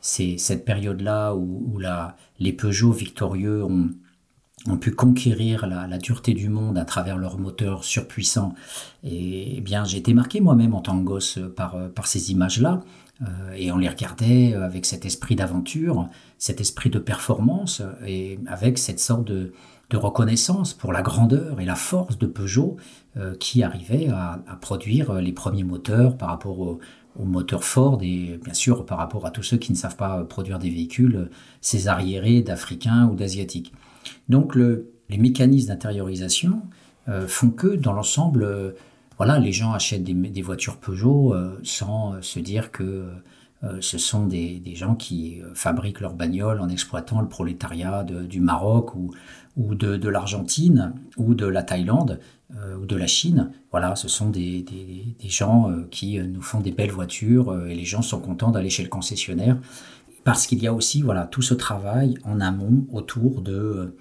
[0.01, 1.79] cette période-là où,
[2.39, 3.89] les Peugeot victorieux ont,
[4.81, 8.53] pu conquérir la, dureté du monde à travers leurs moteurs surpuissants.
[9.03, 12.81] Et eh bien, j'ai été marqué moi-même en tant que gosse par, par ces images-là.
[13.55, 18.99] Et on les regardait avec cet esprit d'aventure, cet esprit de performance, et avec cette
[18.99, 19.51] sorte de,
[19.93, 22.75] reconnaissance pour la grandeur et la force de Peugeot
[23.15, 26.79] euh, qui arrivait à, produire les premiers moteurs par rapport aux,
[27.19, 30.59] moteurs Ford et bien sûr par rapport à tous ceux qui ne savent pas produire
[30.59, 33.73] des véhicules, ces arriérés d'Africains ou d'Asiatiques.
[34.29, 36.61] Donc les mécanismes d'intériorisation
[37.09, 38.71] euh, font que dans l'ensemble, euh,
[39.17, 43.07] voilà, les gens achètent des, voitures Peugeot sans se dire que
[43.79, 48.93] ce sont des, gens qui fabriquent leurs bagnoles en exploitant le prolétariat du Maroc
[49.57, 52.19] ou, de, l'Argentine ou de la Thaïlande
[52.55, 53.51] euh, ou de la Chine.
[53.71, 54.63] Voilà, ce sont des,
[55.25, 58.69] gens euh, qui euh, nous font des belles voitures et les gens sont contents d'aller
[58.69, 59.57] chez le concessionnaire
[60.23, 63.97] parce qu'il y a aussi voilà tout ce travail en amont autour de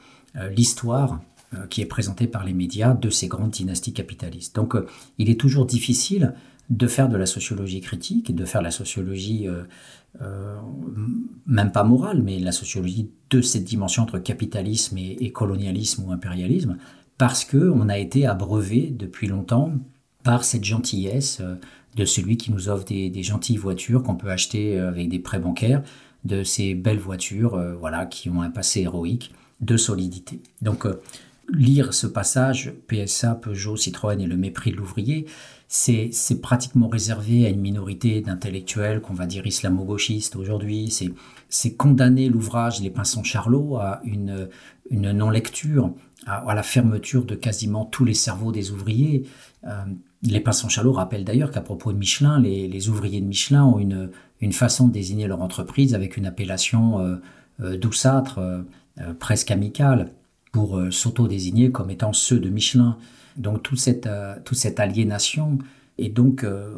[0.50, 1.20] l'histoire
[1.70, 4.56] qui est présentée par les médias de ces grandes dynasties capitalistes.
[4.56, 4.74] Donc
[5.18, 6.34] il est toujours difficile
[6.70, 9.48] de faire de la sociologie critique, de faire la sociologie
[10.22, 10.56] euh,
[11.46, 16.78] même pas morale, mais la sociologie de cette dimension entre capitalisme et, colonialisme ou impérialisme,
[17.18, 19.72] parce que on a été abreuvé depuis longtemps
[20.22, 21.54] par cette gentillesse euh,
[21.96, 25.38] de celui qui nous offre des, gentilles voitures qu'on peut acheter euh, avec des prêts
[25.38, 25.82] bancaires,
[26.24, 30.40] de ces belles voitures, voilà, qui ont un passé héroïque de solidité.
[30.60, 30.84] Donc
[31.52, 35.26] lire ce passage, PSA, Peugeot, Citroën et le mépris de l'ouvrier,
[35.68, 40.92] c'est pratiquement réservé à une minorité d'intellectuels qu'on va dire islamo-gauchistes aujourd'hui.
[41.48, 44.48] C'est condamner l'ouvrage Les Pinsons Charlot à une,
[44.90, 45.92] une non-lecture,
[46.26, 49.26] à, la fermeture de quasiment tous les cerveaux des ouvriers.
[49.64, 49.84] Euh,
[50.22, 54.10] les Pinsons Charlot rappellent d'ailleurs qu'à propos de Michelin, les, ouvriers de Michelin ont une,
[54.40, 57.16] une façon de désigner leur entreprise avec une appellation euh,
[57.60, 58.40] euh, douceâtre,
[59.18, 60.10] presque amicale,
[60.56, 62.96] pour s'auto-désigner comme étant ceux de Michelin.
[63.36, 65.58] Donc toute cette, euh, toute cette aliénation
[65.98, 66.74] est donc euh,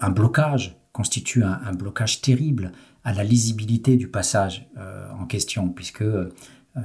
[0.00, 2.70] un blocage, constitue un, blocage terrible
[3.02, 6.04] à la lisibilité du passage euh, en question, puisque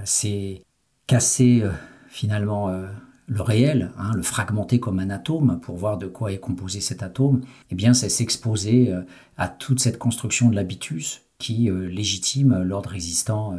[0.05, 0.63] c'est
[1.05, 1.63] casser
[2.07, 2.71] finalement
[3.27, 7.03] le réel, hein, le fragmenter comme un atome pour voir de quoi est composé cet
[7.03, 8.91] atome, eh bien c'est s'exposer
[9.37, 13.55] à toute cette construction de l'habitus qui légitime l'ordre existant.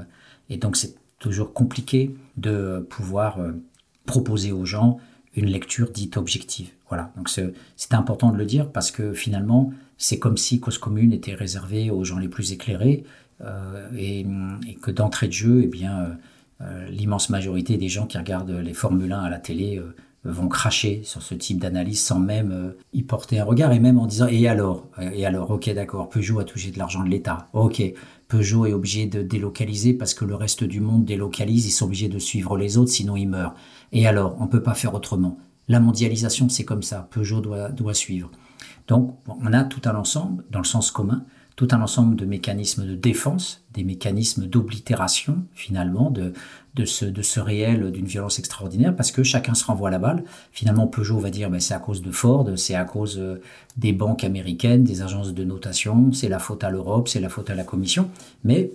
[0.49, 3.39] et donc c'est toujours compliqué de pouvoir
[4.05, 4.99] proposer aux gens
[5.35, 6.69] une lecture dite objective.
[6.89, 11.13] Voilà, donc c'est important de le dire parce que finalement, c'est comme si Cause Commune
[11.13, 13.05] était réservée aux gens les plus éclairés
[13.97, 14.27] et,
[14.83, 16.19] que d'entrée de jeu, eh bien,
[16.91, 19.83] l'immense majorité des gens qui regardent les Formule 1 à la télé
[20.25, 23.99] vont cracher sur ce type d'analyse sans même euh, y porter un regard et même
[23.99, 24.89] en disant et alors?
[25.01, 27.49] Et alors ok d'accord Peugeot a touché de l'argent de l'État.
[27.53, 27.83] Ok
[28.35, 32.09] Peugeot est obligé de délocaliser parce que le reste du monde délocalise ils sont obligés
[32.09, 33.55] de suivre les autres sinon ils meurent.
[33.93, 35.39] Et alors on peut pas faire autrement.
[35.69, 37.07] La mondialisation c'est comme ça.
[37.13, 38.33] Peugeot doit doit suivre.
[38.89, 41.25] Donc on a tout un ensemble dans le sens commun
[41.57, 46.33] tout un ensemble de mécanismes de défense, des mécanismes d'oblitération finalement de,
[46.85, 50.25] ce, de ce réel d'une violence extraordinaire parce que chacun se renvoie la balle.
[50.51, 53.41] Finalement, Peugeot va dire ben, c'est à cause de Ford, c'est à cause euh,
[53.77, 57.51] des banques américaines, des agences de notation, c'est la faute à l'Europe, c'est la faute
[57.51, 58.11] à la Commission.
[58.43, 58.73] Mais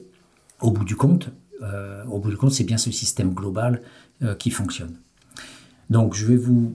[0.62, 1.30] au bout du compte,
[1.62, 3.82] euh, au bout du compte, c'est bien ce système global
[4.22, 4.96] euh, qui fonctionne.
[5.90, 6.74] Donc je vais vous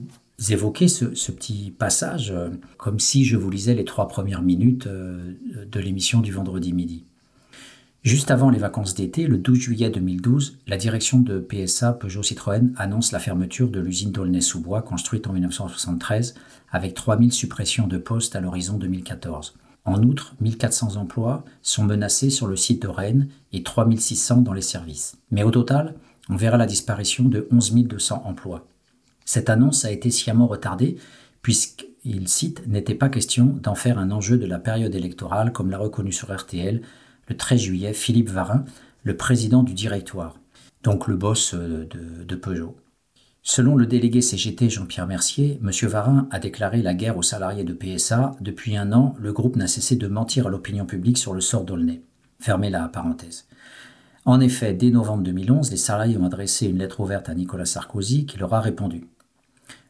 [0.49, 5.33] évoquer ce, petit passage euh, comme si je vous lisais les trois premières minutes euh,
[5.69, 7.05] de l'émission du vendredi midi.
[8.03, 12.71] Juste avant les vacances d'été, le 12 juillet 2012, la direction de PSA Peugeot Citroën
[12.77, 16.35] annonce la fermeture de l'usine d'Aulnay-sous-Bois construite en 1973
[16.71, 19.55] avec 3000 suppressions de postes à l'horizon 2014.
[19.85, 24.61] En outre, 1400 emplois sont menacés sur le site de Rennes et 3600 dans les
[24.61, 25.17] services.
[25.31, 25.95] Mais au total,
[26.29, 28.67] on verra la disparition de 11 200 emplois.
[29.25, 30.97] Cette annonce a été sciemment retardée,
[31.41, 35.79] puisqu'il cite N'était pas question d'en faire un enjeu de la période électorale, comme l'a
[35.79, 36.81] reconnu sur RTL
[37.27, 38.65] le 13 juillet Philippe Varin,
[39.03, 40.39] le président du directoire,
[40.83, 41.87] donc le boss euh,
[42.25, 42.75] de, Peugeot.
[43.41, 45.71] Selon le délégué CGT Jean-Pierre Mercier, M.
[45.87, 48.35] Varin a déclaré la guerre aux salariés de PSA.
[48.41, 51.63] Depuis un an, le groupe n'a cessé de mentir à l'opinion publique sur le sort
[51.63, 52.01] d'Aulnay.
[52.39, 53.45] Fermez la parenthèse.
[54.25, 58.25] En effet, dès novembre 2011, les salariés ont adressé une lettre ouverte à Nicolas Sarkozy
[58.25, 59.07] qui leur a répondu.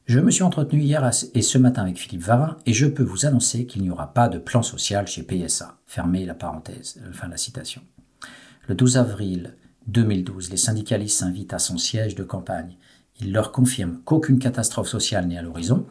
[0.06, 3.26] Je me suis entretenu hier et ce matin avec Philippe Varin et je peux vous
[3.26, 5.80] annoncer qu'il n'y aura pas de plan social chez PSA.
[5.88, 7.82] Fermez la parenthèse, euh, fin la citation.
[8.68, 9.56] Le 12 avril
[9.88, 12.76] 2012, les syndicalistes s'invitent à son siège de campagne.
[13.20, 15.88] Il leur confirme qu'aucune catastrophe sociale n'est à l'horizon.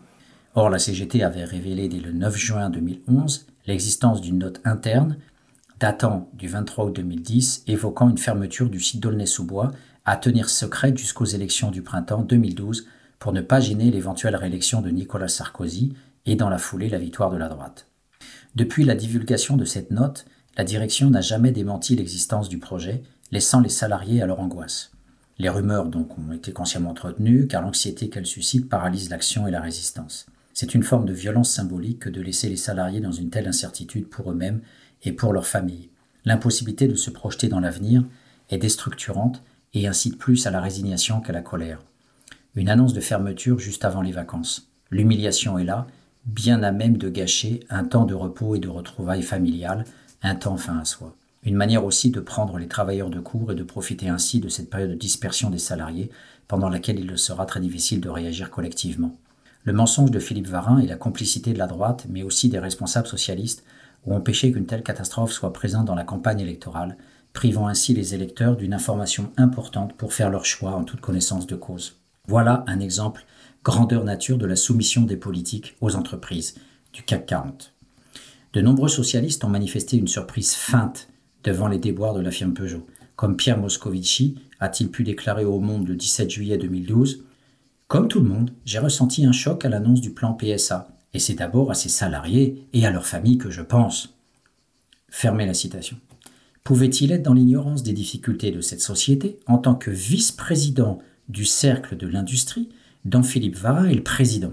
[0.55, 5.17] Or, la CGT avait révélé dès le 9 juin 2011 l'existence d'une note interne
[5.81, 9.73] datant du 23 août 2010 évoquant une fermeture du site d'Aulnay-sous-Bois
[10.05, 12.87] à tenir secrète jusqu'aux élections du printemps 2012
[13.25, 15.95] pour ne pas gêner l'éventuelle réélection de Nicolas Sarkozy
[16.27, 17.87] et dans la foulée la victoire de la droite.
[18.55, 20.27] Depuis la divulgation de cette note,
[20.59, 24.93] la direction n'a jamais démenti l'existence du projet, laissant les salariés à leur angoisse.
[25.39, 29.63] Les rumeurs donc ont été consciemment entretenues car l'anxiété qu'elles suscitent paralyse l'action et la
[29.63, 30.27] résistance.
[30.53, 34.11] C'est une forme de violence symbolique que de laisser les salariés dans une telle incertitude
[34.11, 34.61] pour eux-mêmes
[35.03, 35.89] et pour leurs familles.
[36.27, 38.05] L'impossibilité de se projeter dans l'avenir
[38.51, 41.79] est déstructurante et incite plus à la résignation qu'à la colère.
[42.57, 44.69] Une annonce de fermeture juste avant les vacances.
[44.93, 45.89] L'humiliation est là,
[46.25, 49.85] bien à même de gâcher un temps de repos et de retrouvailles familiales,
[50.23, 51.17] un temps fin à soi.
[51.43, 54.71] Une manière aussi de prendre les travailleurs de cours et de profiter ainsi de cette
[54.71, 56.13] période de dispersion des salariés,
[56.47, 59.17] pendant laquelle il sera très difficile de réagir collectivement.
[59.65, 63.09] Le mensonge de Philippe Varin et la complicité de la droite, mais aussi des responsables
[63.09, 63.65] socialistes,
[64.07, 66.99] ont empêché qu'une telle catastrophe soit présente dans la campagne électorale,
[67.33, 71.57] privant ainsi les électeurs d'une information importante pour faire leur choix en toute connaissance de
[71.57, 71.97] cause.
[72.27, 73.27] Voilà un exemple
[73.63, 76.55] grandeur nature de la soumission des politiques aux entreprises
[76.95, 77.75] du CAC 40.
[78.55, 81.09] De nombreux socialistes ont manifesté une surprise feinte
[81.43, 82.87] devant les déboires de la firme Peugeot.
[83.17, 87.25] Comme Pierre Moscovici a-t-il pu déclarer au Monde le 17 juillet 2012
[87.89, 91.35] Comme tout le monde, j'ai ressenti un choc à l'annonce du plan PSA, et c'est
[91.35, 94.15] d'abord à ses salariés et à leurs familles que je pense.
[95.11, 95.99] Fermez la citation.
[96.65, 101.97] Pouvait-il être dans l'ignorance des difficultés de cette société en tant que vice-président du cercle
[101.97, 102.69] de l'industrie,
[103.05, 104.53] dont Philippe Varin est le président.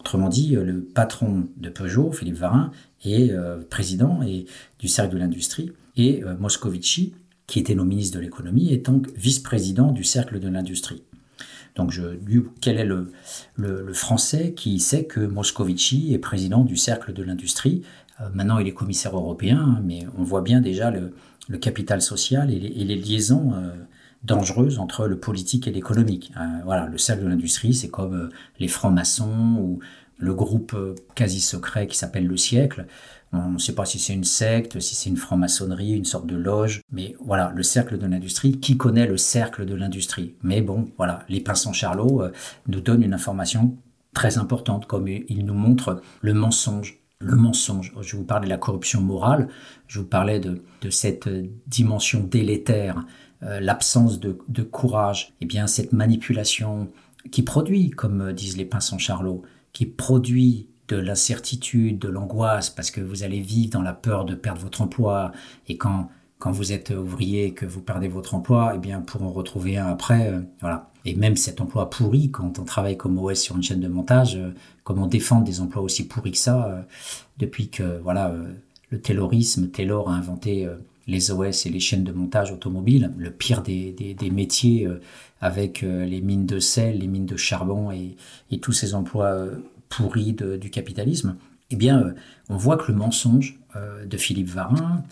[0.00, 2.70] Autrement dit, euh, le patron de Peugeot, Philippe Varin,
[3.04, 4.46] est euh, président et,
[4.78, 7.14] du cercle de l'industrie, et euh, Moscovici,
[7.46, 11.02] qui était nos ministres de l'économie, est donc vice-président du cercle de l'industrie.
[11.74, 11.98] Donc,
[12.60, 13.10] quel est le,
[13.56, 17.82] le, français qui sait que Moscovici est président du cercle de l'industrie?
[18.32, 21.14] Maintenant, il est commissaire européen, hein, mais on voit bien déjà le,
[21.48, 23.54] le capital social et les liaisons
[24.24, 26.32] dangereuse entre le politique et l'économique.
[26.36, 29.78] Euh, voilà, le cercle de l'industrie, c'est comme euh, les francs-maçons ou
[30.16, 32.86] le groupe euh, quasi secret qui s'appelle le siècle.
[33.32, 36.36] On ne sait pas si c'est une secte, si c'est une franc-maçonnerie, une sorte de
[36.36, 40.36] loge, mais voilà, le cercle de l'industrie, qui connaît le cercle de l'industrie?
[40.42, 42.22] Mais bon, voilà, les pinsons Charlot
[42.68, 43.76] nous donnent une information
[44.14, 47.00] très importante, comme ils nous montrent le mensonge.
[47.18, 49.48] Le mensonge, je vous parlais de la corruption morale,
[49.88, 51.28] je vous parlais de, de cette
[51.66, 53.04] dimension délétère
[53.60, 56.88] l'absence de, courage, eh bien cette manipulation
[57.30, 59.42] qui produit, comme disent les pinsons Charlot,
[59.72, 64.34] qui produit de l'incertitude, de l'angoisse, parce que vous allez vivre dans la peur de
[64.34, 65.32] perdre votre emploi,
[65.68, 66.08] et quand
[66.40, 69.86] quand vous êtes ouvrier que vous perdez votre emploi, eh bien pour en retrouver un
[69.86, 70.30] après,
[70.60, 70.90] voilà.
[71.06, 74.38] Et même cet emploi pourri, quand on travaille comme OS sur une chaîne de montage,
[74.82, 76.86] comment défendre des emplois aussi pourris que ça,
[77.38, 78.34] depuis que voilà
[78.94, 80.76] le taylorisme, Taylor a inventé euh,
[81.06, 85.00] les OS et les chaînes de montage automobile, le pire des, métiers euh,
[85.40, 88.16] avec euh, les mines de sel, les mines de charbon et,
[88.60, 89.48] tous ces emplois
[89.88, 91.36] pourris du capitalisme,
[91.70, 92.14] eh bien,
[92.48, 93.58] on voit que le mensonge
[94.06, 95.02] de Philippe Varin,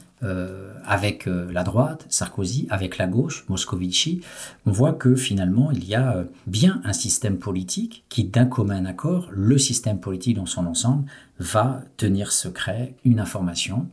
[0.84, 4.20] avec la droite, Sarkozy, avec la gauche, Moscovici,
[4.64, 9.28] on voit que finalement, il y a bien un système politique qui, d'un commun accord,
[9.32, 11.04] le système politique dans son ensemble,
[11.40, 13.88] va tenir secret une information.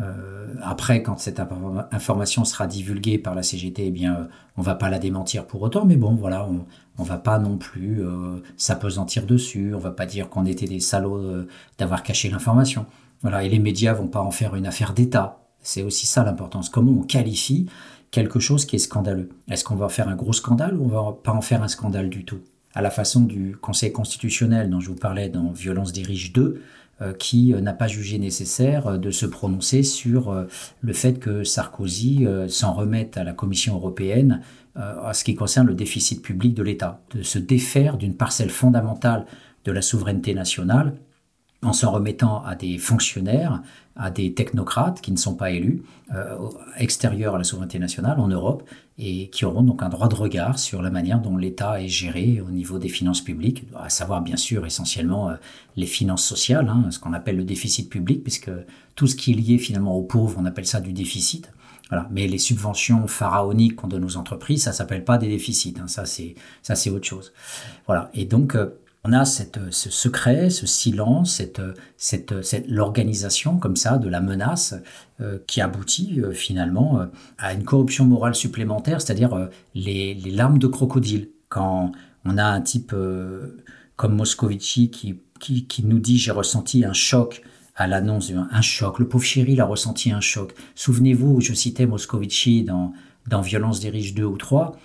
[0.00, 1.40] Euh, après, quand cette
[1.92, 4.24] information sera divulguée par la CGT, eh bien, euh,
[4.56, 6.66] on va pas la démentir pour autant, mais bon, voilà, on,
[6.98, 10.80] on va pas non plus euh, s'apesantir dessus, on va pas dire qu'on était des
[10.80, 11.44] salauds
[11.78, 12.86] d'avoir caché l'information.
[13.22, 15.40] Voilà, et les médias vont pas en faire une affaire d'État.
[15.60, 16.68] C'est aussi ça l'importance.
[16.68, 17.66] Comment on qualifie
[18.12, 19.28] quelque chose qui est scandaleux?
[19.50, 21.68] Est-ce qu'on va en faire un gros scandale ou on va pas en faire un
[21.68, 22.38] scandale du tout?
[22.74, 26.42] À la façon du Conseil constitutionnel dont je vous parlais dans Violence des riches 2,
[26.42, 26.60] euh,
[27.18, 30.46] qui euh, n'a pas jugé nécessaire euh, de se prononcer sur
[30.80, 34.40] le fait que Sarkozy s'en remette à la Commission européenne
[34.74, 39.26] à ce qui concerne le déficit public de l'État, de se défaire d'une parcelle fondamentale
[39.64, 40.94] de la souveraineté nationale
[41.62, 43.62] en s'en remettant à des fonctionnaires,
[43.96, 45.82] à des technocrates qui ne sont pas élus,
[46.14, 46.36] euh,
[46.76, 48.62] extérieurs à la souveraineté nationale en Europe,
[48.96, 52.40] et qui auront donc un droit de regard sur la manière dont l'État est géré
[52.40, 55.34] au niveau des finances publiques, à savoir bien sûr essentiellement euh,
[55.76, 58.50] les finances sociales, hein, ce qu'on appelle le déficit public, puisque
[58.94, 61.50] tout ce qui est lié finalement aux pauvres, on appelle ça du déficit.
[61.90, 62.06] Voilà.
[62.10, 65.74] Mais les subventions pharaoniques qu'on donne aux entreprises, ça s'appelle pas des déficits.
[65.80, 65.88] Hein.
[65.88, 67.32] Ça, c'est autre chose.
[67.86, 68.10] Voilà.
[68.14, 71.62] Et donc, euh, on a cette, ce secret, ce silence, cette,
[71.96, 74.74] cette, cette l'organisation comme ça de la menace
[75.20, 77.06] euh, qui aboutit euh, finalement euh,
[77.38, 81.30] à une corruption morale supplémentaire, c'est-à-dire les, larmes de crocodile.
[81.48, 81.92] Quand
[82.24, 82.94] on a un type
[83.96, 87.42] comme Moscovici qui nous dit j'ai ressenti un choc
[87.74, 88.98] à l'annonce un choc.
[88.98, 90.52] Le pauvre chéri il a ressenti un choc.
[90.74, 92.92] Souvenez-vous, je citais Moscovici dans,
[93.28, 94.76] dans Violence des riches 2 ou 3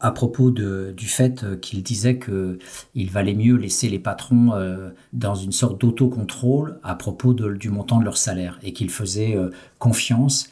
[0.00, 4.90] à propos de, du fait euh, qu'il disait qu'il valait mieux laisser les patrons euh,
[5.12, 9.50] dans une sorte d'autocontrôle à propos du montant de leur salaire et qu'il faisait euh,
[9.78, 10.50] confiance.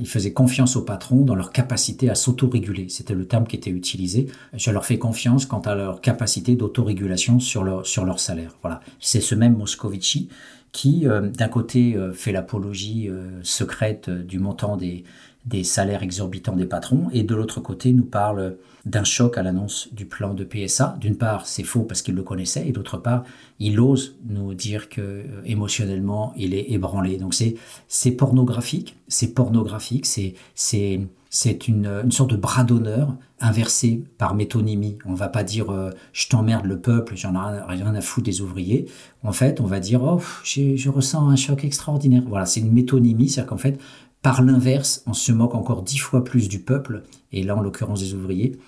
[0.00, 2.88] il confiance aux patrons dans leur capacité à s'autoréguler.
[2.88, 4.26] C'était le terme qui était utilisé.
[4.54, 8.56] Je leur fais confiance quant à leur capacité d'autorégulation sur leur, sur leur salaire.
[8.62, 8.80] Voilà.
[8.98, 10.28] C'est ce même Moscovici
[10.72, 13.08] qui, d'un côté, fait l'apologie
[13.42, 15.04] secrète du montant des,
[15.44, 19.88] des salaires exorbitants des patrons, et de l'autre côté nous parle d'un choc à l'annonce
[19.92, 20.96] du plan de PSA.
[21.00, 23.24] D'une part, c'est faux parce qu'il le connaissait, et d'autre part,
[23.58, 27.16] il ose nous dire que euh, émotionnellement, il est ébranlé.
[27.16, 27.54] Donc c'est
[27.88, 31.00] c'est pornographique, c'est pornographique, c'est c'est
[31.34, 34.98] c'est une, une, sorte de bras d'honneur inversé par métonymie.
[35.06, 38.42] On va pas dire euh, je t'emmerde le peuple, j'en ai rien à foutre des
[38.42, 38.84] ouvriers.
[39.22, 42.22] En fait, on va dire oh, je ressens un choc extraordinaire.
[42.28, 43.80] Voilà, c'est une métonymie, c'est-à-dire qu'en fait,
[44.22, 47.02] par l'inverse, on se moque encore dix fois plus du peuple,
[47.32, 48.58] et là en l'occurrence des ouvriers,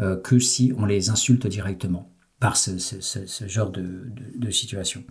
[0.00, 2.10] euh, que si on les insulte directement
[2.40, 2.72] par ce,
[3.46, 5.02] genre de, situation.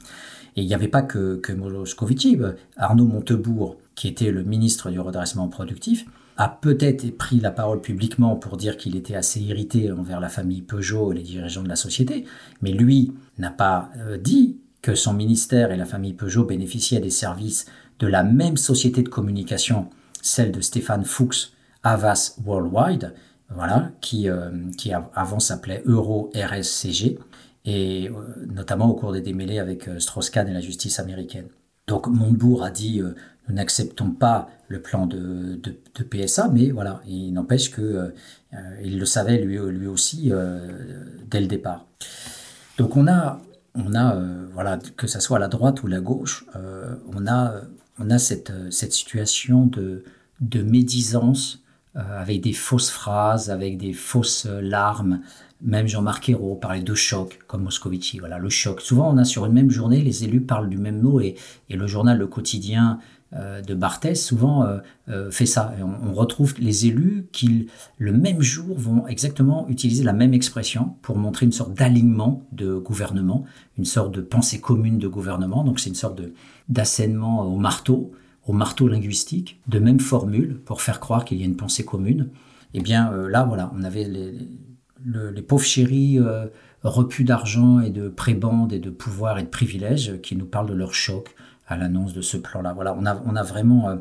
[0.56, 2.38] Et il n'y avait pas que, que Moscovici,
[2.78, 6.06] Arnaud Montebourg, qui était le ministre du redressement productif,
[6.38, 10.62] a peut-être pris la parole publiquement pour dire qu'il était assez irrité envers la famille
[10.62, 12.26] Peugeot et les dirigeants de la société,
[12.62, 17.10] mais lui n'a pas euh, dit que son ministère et la famille Peugeot bénéficiaient des
[17.10, 17.66] services
[17.99, 19.89] de la même société de communication,
[20.21, 23.13] celle de Stéphane Fuchs, Avas Worldwide,
[23.49, 27.19] voilà, qui, euh, qui avant s'appelait Euro RSCG,
[27.65, 31.47] et euh, notamment au cours des démêlés avec euh, Strauss-Kahn et la justice américaine.
[31.87, 33.01] Donc Montebourg a dit
[33.49, 35.59] nous n'acceptons pas le plan de,
[36.09, 38.13] PSA, mais voilà, il n'empêche que
[38.81, 40.31] il le savait lui, lui aussi
[41.29, 41.85] dès le départ.
[42.77, 43.41] Donc on a,
[43.75, 44.17] on a
[44.53, 46.45] voilà, que ce soit la droite ou la gauche,
[47.13, 47.63] on a
[47.99, 50.03] on a cette, euh, cette situation de,
[50.41, 51.63] de médisance
[51.95, 55.21] euh, avec des fausses phrases, avec des fausses euh, larmes.
[55.61, 58.19] Même Jean-Marc Ayrault parlait de choc, comme Moscovici.
[58.19, 58.81] Voilà, le choc.
[58.81, 61.35] Souvent, on a sur une même journée, les élus parlent du même mot et,
[61.69, 62.99] et le journal Le Quotidien
[63.67, 64.63] de Barthès souvent
[65.31, 65.73] fait ça.
[65.81, 67.67] on, retrouve les élus qui,
[67.97, 72.75] le même jour, vont exactement utiliser la même expression pour montrer une sorte d'alignement de
[72.75, 73.43] gouvernement,
[73.79, 75.63] une sorte de pensée commune de gouvernement.
[75.63, 76.33] Donc c'est une sorte de,
[76.70, 78.11] d'assénement au marteau.
[78.45, 82.30] au marteau linguistique de même formule pour faire croire qu'il y a une pensée commune.
[82.74, 86.20] Eh bien là, voilà, on avait les, pauvres chéris
[86.84, 90.74] repus d'argent et de prébendes et de pouvoir et de privilèges qui nous parlent de
[90.74, 91.36] leur choc
[91.68, 92.74] à l'annonce de ce plan-là.
[92.74, 93.97] Voilà, on a, on a vraiment...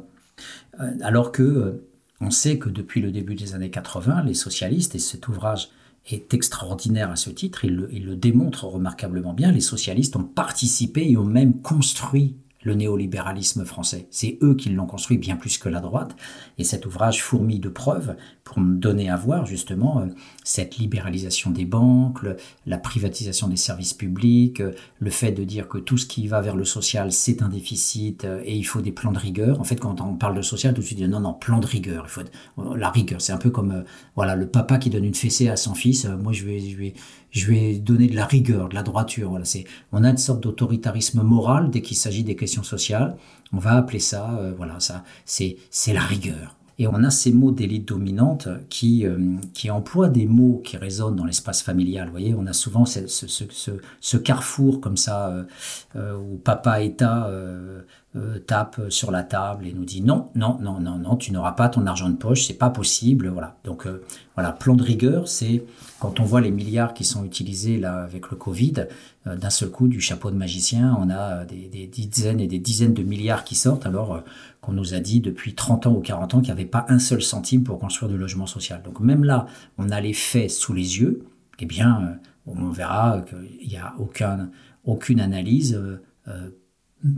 [1.02, 1.84] alors que
[2.22, 5.70] on sait que depuis le début des années 80, les socialistes, et cet ouvrage
[6.08, 11.16] est extraordinaire à ce titre, il le démontre remarquablement bien, les socialistes ont participé et
[11.16, 14.06] ont même construit le néolibéralisme français.
[14.10, 16.16] C'est eux qui l'ont construit bien plus que la droite.
[16.58, 20.06] Et cet ouvrage fourmille de preuves pour me donner à voir justement euh,
[20.42, 22.20] cette libéralisation des banques,
[22.66, 26.40] la privatisation des services publics, euh, le fait de dire que tout ce qui va
[26.40, 29.60] vers le social, c'est un déficit euh, et il faut des plans de rigueur.
[29.60, 32.04] En fait, quand on parle de social, tout de suite, non, non, plan de rigueur.
[32.06, 33.20] Il faut la rigueur.
[33.20, 33.84] C'est un peu comme
[34.16, 36.04] voilà le papa qui donne une fessée à son fils.
[36.04, 36.94] Moi, je vais, je vais,
[37.30, 39.30] je vais donner de la rigueur, de la droiture.
[39.30, 43.16] Voilà, c'est, on a une sorte d'autoritarisme moral dès qu'il s'agit des questions sociales.
[43.52, 45.56] On va appeler ça, voilà, ça, c'est
[45.92, 46.56] la rigueur.
[46.82, 51.14] Et on a ces mots d'élite dominante qui, euh, qui emploient des mots qui résonnent
[51.14, 52.06] dans l'espace familial.
[52.06, 55.46] Vous voyez, on a souvent ce, ce, carrefour comme ça
[55.94, 57.30] euh, où papa État
[58.14, 61.52] euh, tape sur la table et nous dit non, non, non, non, non, tu n'auras
[61.52, 63.28] pas ton argent de poche, c'est pas possible.
[63.28, 63.56] Voilà.
[63.64, 64.04] Donc euh,
[64.34, 65.64] voilà, plan de rigueur, c'est
[65.98, 68.86] quand on voit les milliards qui sont utilisés là avec le Covid,
[69.26, 72.92] euh, d'un seul coup, du chapeau de magicien, on a des, dizaines et des dizaines
[72.92, 74.22] de milliards qui sortent, alors
[74.62, 76.98] qu'on nous a dit depuis 30 ans ou 40 ans qu'il n'y avait pas un
[76.98, 78.82] seul centime pour construire du logement social.
[78.82, 79.46] Donc même là,
[79.76, 81.26] on a les faits sous les yeux,
[81.58, 84.50] eh bien, on verra qu'il n'y a aucun,
[84.84, 85.78] aucune analyse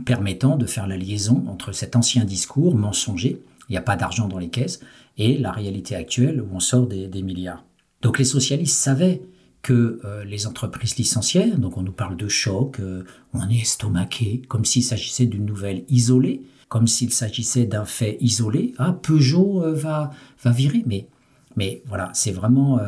[0.05, 4.27] permettant de faire la liaison entre cet ancien discours mensonger, il n'y a pas d'argent
[4.27, 4.79] dans les caisses,
[5.17, 7.63] et la réalité actuelle où on sort des, milliards.
[8.01, 9.21] Donc les socialistes savaient
[9.61, 14.41] que euh, les entreprises licenciaient, donc on nous parle de choc, euh, on est estomaqué,
[14.47, 16.41] comme s'il s'agissait d'une nouvelle isolée,
[16.75, 18.73] comme s'il s'agissait d'un fait isolé.
[18.79, 20.11] Ah, Peugeot euh, va,
[20.43, 21.07] va virer, mais,
[21.55, 22.81] mais voilà, c'est vraiment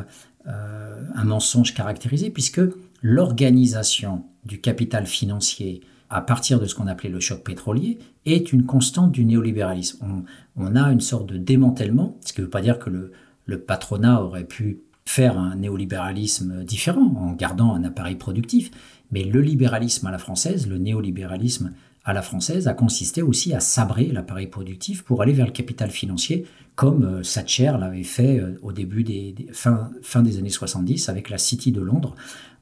[0.46, 2.60] un mensonge caractérisé, puisque
[3.02, 5.80] l'organisation du capital financier
[6.10, 10.26] à partir de ce qu'on appelait le choc pétrolier, est une constante du néolibéralisme.
[10.58, 13.14] On, a une sorte de démantèlement, ce qui ne veut pas dire que le,
[13.46, 18.72] le, patronat aurait pu faire un néolibéralisme différent en gardant un appareil productif,
[19.12, 21.74] mais le libéralisme à la française, le néolibéralisme
[22.08, 25.92] à la française a consisté aussi à sabrer l'appareil productif pour aller vers le capital
[25.92, 26.46] financier,
[26.76, 31.30] comme euh, Thatcher l'avait fait euh, au début des, fin, fin, des années 70 avec
[31.30, 32.16] la City de Londres,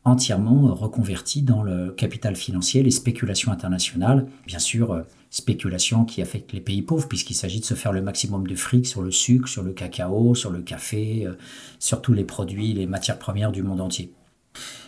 [0.03, 6.53] entièrement reconverti dans le capital financier, les spéculations internationales, bien sûr, euh, spéculations qui affectent
[6.53, 9.47] les pays pauvres, puisqu'il s'agit de se faire le maximum de fric sur le sucre,
[9.47, 11.33] sur le cacao, sur le café, euh,
[11.77, 14.11] sur tous les produits, les matières premières du monde entier.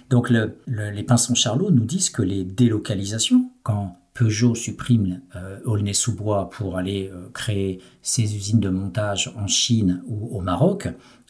[0.09, 6.77] Donc les pinsons Charlot nous disent que les délocalisations, quand Peugeot supprime euh, Aulnay-sous-Bois pour
[6.77, 10.87] aller créer ses usines de montage en Chine ou au Maroc,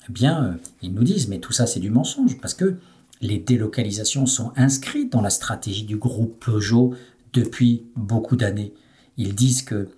[0.07, 2.77] eh bien, ils nous disent, mais tout ça c'est du mensonge, parce que
[3.21, 6.93] les délocalisations sont inscrites dans la stratégie du groupe Peugeot
[7.33, 8.73] depuis beaucoup d'années.
[9.17, 9.89] Ils disent que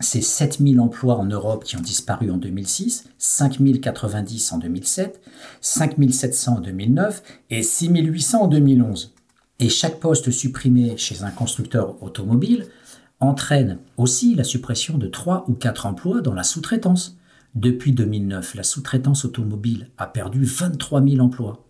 [0.00, 5.20] c'est 7000 emplois en Europe qui ont disparu en 2006, 5090 en 2007,
[5.60, 9.12] 5700 en 2009 et 6800 en 2011.
[9.60, 12.66] Et chaque poste supprimé chez un constructeur automobile
[13.18, 17.16] entraîne aussi la suppression de 3 ou 4 emplois dans la sous-traitance.
[17.56, 21.66] Depuis 2009, la sous-traitance automobile a perdu 23 000 emplois.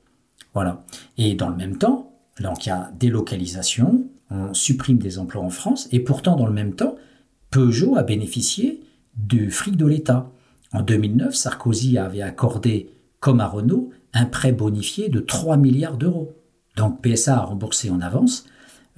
[0.53, 0.85] Voilà.
[1.17, 5.51] Et dans le même temps, donc il y a délocalisation, on supprime des emplois en
[5.51, 6.97] France, et pourtant dans le même temps,
[7.51, 8.83] Peugeot a bénéficié
[9.17, 10.31] du fric de l'État.
[10.73, 16.35] En 2009, Sarkozy avait accordé, comme à Renault, un prêt bonifié de 3 milliards d'euros.
[16.79, 18.47] Donc PSA a remboursé en avance,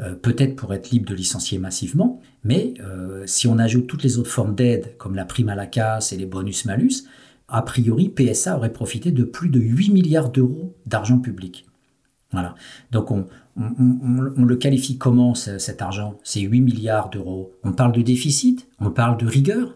[0.01, 4.18] euh, peut-être pour être libre de licencier massivement, mais euh, si on ajoute toutes les
[4.18, 7.07] autres formes d'aide, comme la prime à la casse et les bonus-malus,
[7.49, 11.66] a priori, PSA aurait profité de plus de 8 milliards d'euros d'argent public.
[12.33, 12.55] Voilà.
[12.93, 13.26] Donc on,
[13.57, 17.53] le qualifie comment cet argent C'est 8 milliards d'euros?
[17.64, 18.68] On parle de déficit?
[18.78, 19.74] On parle de rigueur?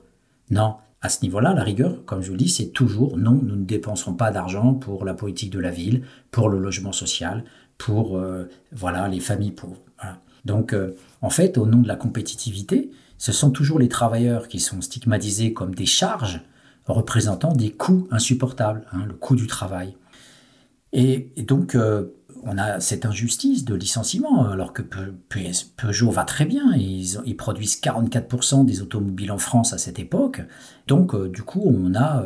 [0.51, 0.77] Non.
[1.01, 3.65] À ce niveau-là, la rigueur, comme je vous le dis, c'est toujours non, nous ne
[3.65, 7.45] dépenserons pas d'argent pour la politique de la ville, pour le logement social,
[7.79, 9.81] pour euh, voilà les familles pauvres.
[10.45, 14.61] Donc euh, en fait, au nom de la compétitivité, ce sont toujours les travailleurs qui
[14.61, 16.43] sont stigmatisés comme des charges
[16.87, 19.97] représentant des coûts insupportables, hein, le coût du travail.
[20.93, 26.75] Et, donc, euh, on a cette injustice de licenciement, alors que Peugeot va très bien,
[26.75, 30.43] ils, produisent 44% des automobiles en France à cette époque,
[30.87, 32.23] donc du coup, on a,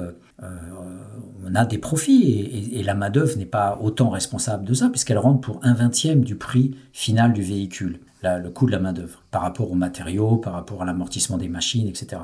[1.50, 5.40] on a des profits, et, la main-d'œuvre n'est pas autant responsable de ça, puisqu'elle rentre
[5.40, 8.00] pour un vingtième du prix final du véhicule.
[8.22, 11.86] le coût de la main-d'œuvre, par rapport aux matériaux, par rapport à l'amortissement des machines,
[11.86, 12.22] etc.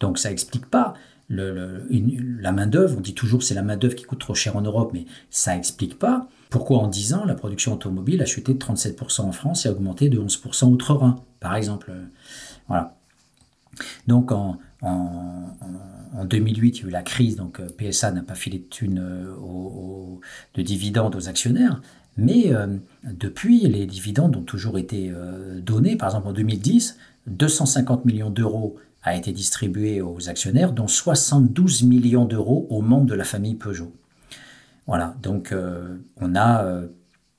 [0.00, 0.94] Donc ça n'explique pas
[1.28, 2.96] la main-d'œuvre.
[2.98, 5.98] On dit toujours c'est la main-d'œuvre qui coûte trop cher en Europe, mais ça n'explique
[5.98, 9.68] pas pourquoi en 10 ans la production automobile a chuté de 37% en France et
[9.68, 11.92] a augmenté de 11% outre-Rhin, par exemple.
[12.68, 12.95] Voilà.
[14.06, 18.34] Donc en, en, 2008, il y a eu la crise, donc euh, PSA n'a pas
[18.34, 19.34] filé de thunes euh,
[20.54, 21.80] de dividendes aux actionnaires,
[22.16, 22.66] mais euh,
[23.04, 25.12] depuis, les dividendes ont toujours été
[25.58, 25.96] donnés.
[25.96, 32.24] Par exemple, en 2010, 250 millions d'euros a été distribué aux actionnaires, dont 72 millions
[32.24, 33.92] d'euros aux membres de la famille Peugeot.
[34.86, 35.54] Voilà, donc
[36.20, 36.80] on a,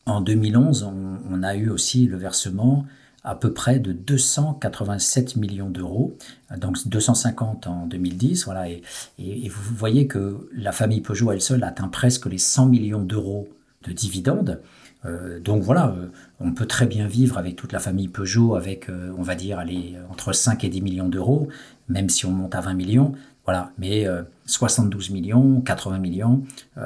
[0.06, 2.86] en 2011, on, on, a eu aussi le versement
[3.28, 6.16] à peu près de 287 millions d'euros,
[6.58, 8.46] donc 250 en 2010.
[8.46, 8.82] Voilà, et,
[9.20, 13.50] vous voyez que la famille Peugeot elle seule atteint presque les 100 millions d'euros
[13.86, 14.62] de dividendes.
[15.06, 16.08] Euh, donc voilà, euh,
[16.40, 19.60] on peut très bien vivre avec toute la famille Peugeot avec, euh, on va dire,
[19.60, 21.50] aller entre 5 et 10 millions d'euros,
[21.90, 23.12] même si on monte à 20 millions.
[23.44, 24.06] Voilà, mais
[24.46, 26.44] 72 millions, 80 millions,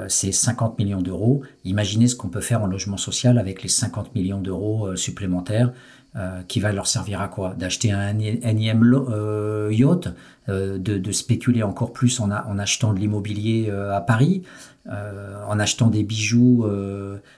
[0.07, 1.41] c'est 50 millions d'euros.
[1.65, 5.73] Imaginez ce qu'on peut faire en logement social avec les 50 millions d'euros supplémentaires.
[6.17, 7.53] Euh, qui va leur servir à quoi?
[7.57, 10.09] D'acheter un énième euh, yacht,
[10.49, 14.41] euh, de, spéculer encore plus en, en achetant de l'immobilier à Paris,
[14.89, 16.65] en achetant des bijoux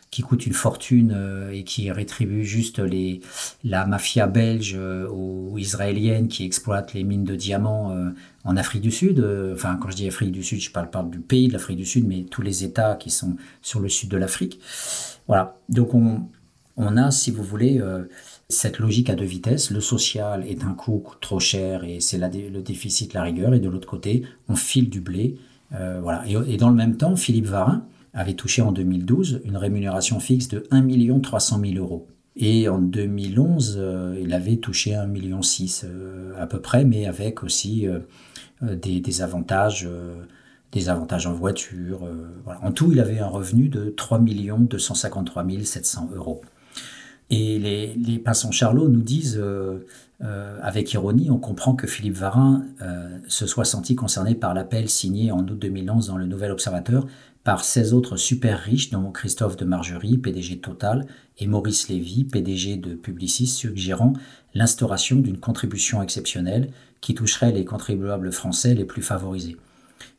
[0.09, 1.15] qui coûtent une fortune
[1.51, 3.21] et qui rétribuent juste les,
[3.63, 4.79] la mafia belge
[5.11, 7.95] ou israélienne qui exploite les mines de diamants
[8.43, 9.23] en Afrique du Sud.
[9.53, 11.85] enfin, quand je dis Afrique du Sud, je parle pas du pays de l'Afrique du
[11.85, 14.59] Sud, mais tous les États qui sont sur le sud de l'Afrique.
[15.27, 15.57] Voilà.
[15.67, 16.21] Donc on,
[16.77, 17.81] on a, si vous voulez,
[18.49, 19.71] cette logique à deux vitesses.
[19.71, 23.53] Le social est un coût trop cher et c'est le déficit, la rigueur.
[23.53, 25.37] Et de l'autre côté, on file du blé.
[25.73, 26.23] Euh, voilà.
[26.27, 30.67] Et, dans le même temps, Philippe Varin avait touché en 2012 une rémunération fixe de
[30.71, 32.07] 1 300 000 euros.
[32.35, 35.41] Et en 2011, euh, il avait touché 1,6 million
[35.83, 37.87] euh, à peu près, mais avec aussi
[38.61, 39.87] des, avantages
[40.71, 42.07] des avantages en voiture.
[42.61, 46.41] En tout, il avait un revenu de 3 253 700 euros.
[47.29, 49.85] Et les, les Passants Charlot nous disent, euh,
[50.23, 54.89] euh, avec ironie, on comprend que Philippe Varin euh, se soit senti concerné par l'appel
[54.89, 57.07] signé en août 2011 dans le Nouvel Observateur
[57.43, 61.05] par 16 autres super riches, dont Christophe de Margerie, PDG de Total,
[61.39, 64.13] et Maurice Lévy, PDG de Publicis, suggérant
[64.53, 66.69] l'instauration d'une contribution exceptionnelle
[67.01, 69.57] qui toucherait les contribuables français les plus favorisés.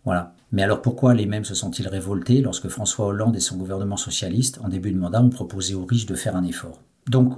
[0.04, 0.34] Voilà.
[0.52, 4.60] Mais alors pourquoi les mêmes se sont-ils révoltés lorsque François Hollande et son gouvernement socialiste,
[4.62, 6.80] en début de mandat, ont proposé aux riches de faire un effort?
[7.08, 7.34] Donc,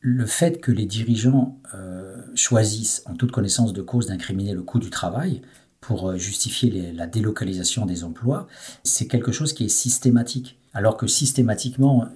[0.00, 4.78] le fait que les dirigeants euh, choisissent, en toute connaissance de cause, d'incriminer le coût
[4.78, 5.42] du travail
[5.80, 8.46] pour euh, justifier la délocalisation des emplois,
[8.82, 10.58] c'est quelque chose qui est systématique.
[10.72, 12.06] Alors que systématiquement,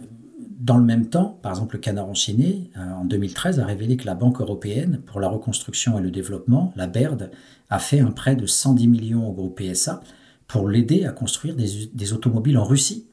[0.58, 4.06] dans le même temps, par exemple, le Canard enchaîné, euh, en 2013, a révélé que
[4.06, 7.30] la Banque européenne pour la reconstruction et le développement, la BERD,
[7.68, 10.00] a fait un prêt de 110 millions au groupe PSA
[10.46, 13.06] pour l'aider à construire des automobiles en Russie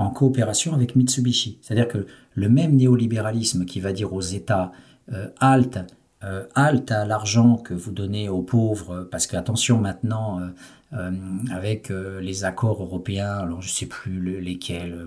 [0.00, 1.58] en coopération avec Mitsubishi.
[1.60, 4.72] C'est-à-dire que le même néolibéralisme qui va dire aux États
[5.12, 5.78] euh, halte,
[6.24, 10.40] euh, halte à l'argent que vous donnez aux pauvres, parce que attention maintenant,
[10.94, 11.10] euh,
[11.52, 15.06] avec les accords européens, alors je ne sais plus lesquels,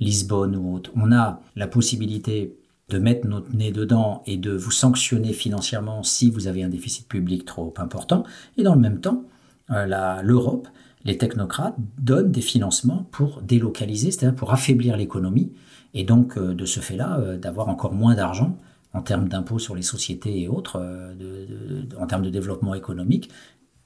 [0.00, 2.56] Lisbonne ou autre, on a la possibilité
[2.88, 7.06] de mettre notre nez dedans et de vous sanctionner financièrement si vous avez un déficit
[7.06, 8.24] public trop important.
[8.56, 9.22] Et dans le même temps,
[9.68, 10.66] l'Europe
[11.04, 15.52] les technocrates donnent des financements pour délocaliser, c'est-à-dire pour affaiblir l'économie,
[15.94, 18.58] et donc euh, de ce fait-là, euh, d'avoir encore moins d'argent
[18.92, 23.30] en termes d'impôts sur les sociétés et autres, euh, en termes de développement économique,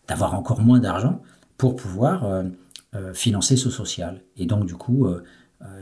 [0.07, 1.23] d'avoir encore moins d'argent
[1.57, 2.45] pour pouvoir
[3.14, 4.23] financer ce social.
[4.37, 5.07] Et donc du coup,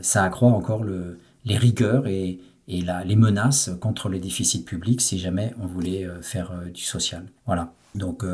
[0.01, 5.67] ça accroît encore les rigueurs et, les menaces contre les déficits publics si jamais on
[5.67, 7.25] voulait faire du social.
[7.45, 7.71] Voilà.
[7.95, 8.25] Donc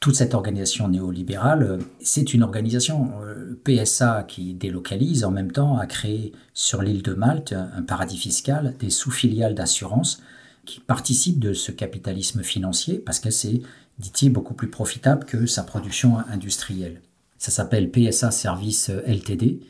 [0.00, 5.78] toute cette organisation néolibérale, euh, c'est une organisation euh, PSA qui délocalise, en même temps
[5.78, 10.22] a créé sur l'île de Malte un paradis fiscal, des sous-filiales d'assurance
[10.64, 13.62] qui participent de ce capitalisme financier parce que c'est,
[13.98, 17.00] dit-il, beaucoup plus profitable que sa production industrielle.
[17.38, 19.60] Ça s'appelle PSA Service LTD,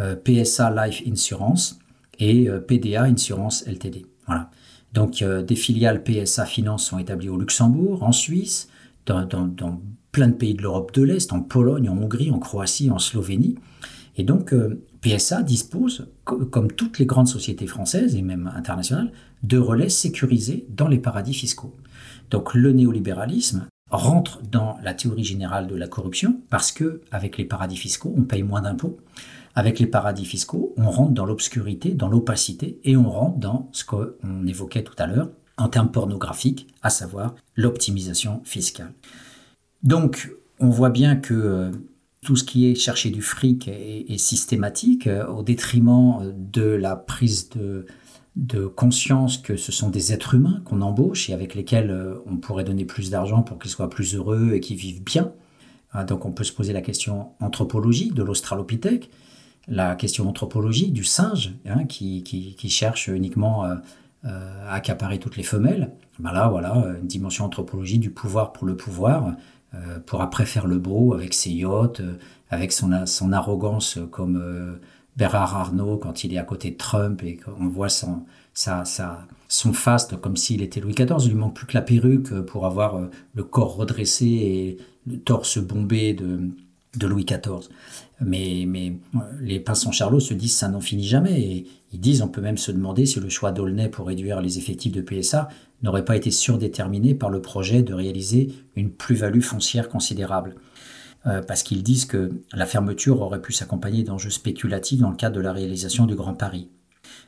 [0.00, 1.78] euh, PSA Life Insurance
[2.18, 4.06] et PDA Insurance LTD.
[4.26, 4.50] Voilà.
[4.94, 8.68] Donc des filiales PSA Finance sont établies au Luxembourg, en Suisse,
[9.06, 9.80] dans,
[10.12, 13.56] plein de pays de l'Europe de l'Est, en Pologne, en Hongrie, en Croatie, en Slovénie.
[14.16, 19.58] Et donc, euh, PSA dispose, comme toutes les grandes sociétés françaises et même internationales, de
[19.58, 21.74] relais sécurisés dans les paradis fiscaux.
[22.30, 27.44] Donc, le néolibéralisme rentre dans la théorie générale de la corruption parce que, avec les
[27.44, 28.98] paradis fiscaux, on paye moins d'impôts.
[29.54, 33.84] Avec les paradis fiscaux, on rentre dans l'obscurité, dans l'opacité, et on rentre dans ce
[33.84, 38.92] qu'on évoquait tout à l'heure en termes pornographiques, à savoir l'optimisation fiscale.
[39.82, 41.70] Donc, on voit bien que euh,
[42.26, 47.50] tout ce qui est chercher du fric est, systématique euh, au détriment de la prise
[47.50, 47.86] de,
[48.74, 52.64] conscience que ce sont des êtres humains qu'on embauche et avec lesquels euh, on pourrait
[52.64, 55.32] donner plus d'argent pour qu'ils soient plus heureux et qu'ils vivent bien.
[55.92, 59.08] Ah, donc on peut se poser la question anthropologique de l'australopithèque,
[59.68, 63.76] la question anthropologique du singe hein, qui, cherche uniquement euh,
[64.26, 65.92] à accaparer toutes les femelles.
[66.18, 69.34] Ben là, voilà, une dimension anthropologique du pouvoir pour le pouvoir,
[69.74, 72.02] euh, pour après faire le beau avec ses yachts,
[72.50, 72.92] avec son,
[73.32, 74.78] arrogance comme
[75.16, 78.24] Bernard Arnault quand il est à côté de Trump et qu'on voit son,
[79.48, 81.16] son faste comme s'il était Louis XIV.
[81.20, 85.18] Il lui manque plus que la perruque pour avoir euh, le corps redressé et le
[85.18, 86.50] torse bombé de,
[86.96, 87.68] de Louis XIV.
[88.20, 91.40] Mais, euh, les pinsons Charlot se disent ça n'en finit jamais.
[91.40, 94.58] Et ils disent on peut même se demander si le choix d'Aulnay pour réduire les
[94.58, 95.48] effectifs de PSA
[95.82, 100.56] n'aurait pas été surdéterminé par le projet de réaliser une plus-value foncière considérable.
[101.26, 105.34] Euh, parce qu'ils disent que la fermeture aurait pu s'accompagner d'enjeux spéculatifs dans le cadre
[105.34, 106.68] de la réalisation du Grand Paris.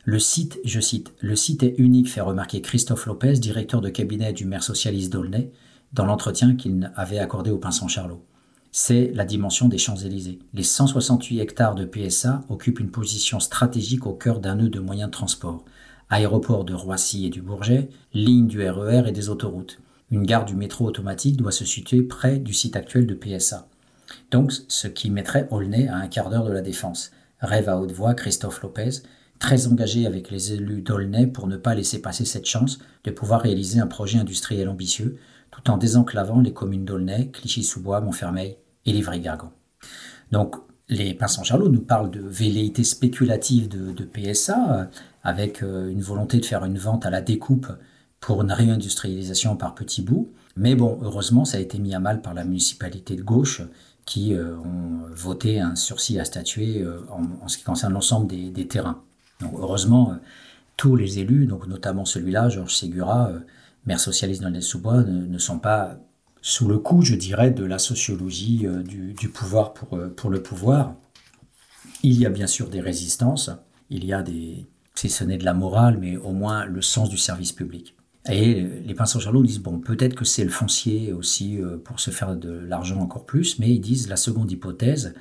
[0.04, 4.32] Le site, je cite, le site est unique, fait remarquer Christophe Lopez, directeur de cabinet
[4.32, 5.50] du maire socialiste d'Aulnay,
[5.92, 8.22] dans l'entretien qu'il avait accordé au Pinson Charlot.
[8.70, 10.40] C'est la dimension des Champs-Élysées.
[10.52, 15.08] Les 168 hectares de PSA occupent une position stratégique au cœur d'un nœud de moyens
[15.08, 15.64] de transport.
[16.10, 19.80] Aéroport de Roissy et du Bourget, ligne du RER e et des autoroutes.
[20.10, 23.68] Une gare du métro automatique doit se situer près du site actuel de PSA.
[24.30, 27.10] Donc, ce qui mettrait Aulnay à un quart d'heure de la défense.
[27.40, 29.02] Rêve à haute voix Christophe Lopez,
[29.38, 33.42] très engagé avec les élus d'Aulnay pour ne pas laisser passer cette chance de pouvoir
[33.42, 35.18] réaliser un projet industriel ambitieux,
[35.62, 38.56] tout en désenclavant les communes d'Aulnay, Clichy-sous-Bois, Montfermeil
[38.86, 39.52] et Livry-Gargan.
[40.30, 40.56] Donc,
[40.88, 44.84] les Pinsons Charlot nous parlent de velléité spéculative de, PSA, euh,
[45.22, 47.70] avec euh, une volonté de faire une vente à la découpe
[48.20, 50.30] pour une réindustrialisation par petits bouts.
[50.56, 53.62] Mais bon, heureusement, ça a été mis à mal par la municipalité de gauche
[54.06, 59.02] qui euh, ont voté un sursis à statuer en, ce qui concerne l'ensemble des, terrains.
[59.40, 60.16] Donc heureusement,
[60.76, 63.32] tous les élus, donc notamment celui-là, Georges Ségura,
[63.88, 65.98] maire socialiste dans les sous-bois, ne, sont pas
[66.40, 70.94] sous le coup, je dirais, de la sociologie du, pouvoir pour, pour le pouvoir.
[72.04, 73.50] Il y a bien sûr des résistances,
[73.90, 77.08] il y a des, si ce n'est de la morale, mais au moins le sens
[77.08, 77.96] du service public.
[78.28, 82.10] Et les pinceaux charlots disent, bon, peut-être que c'est le foncier aussi euh, pour se
[82.10, 85.14] faire de l'argent encore plus, mais ils disent la seconde hypothèse,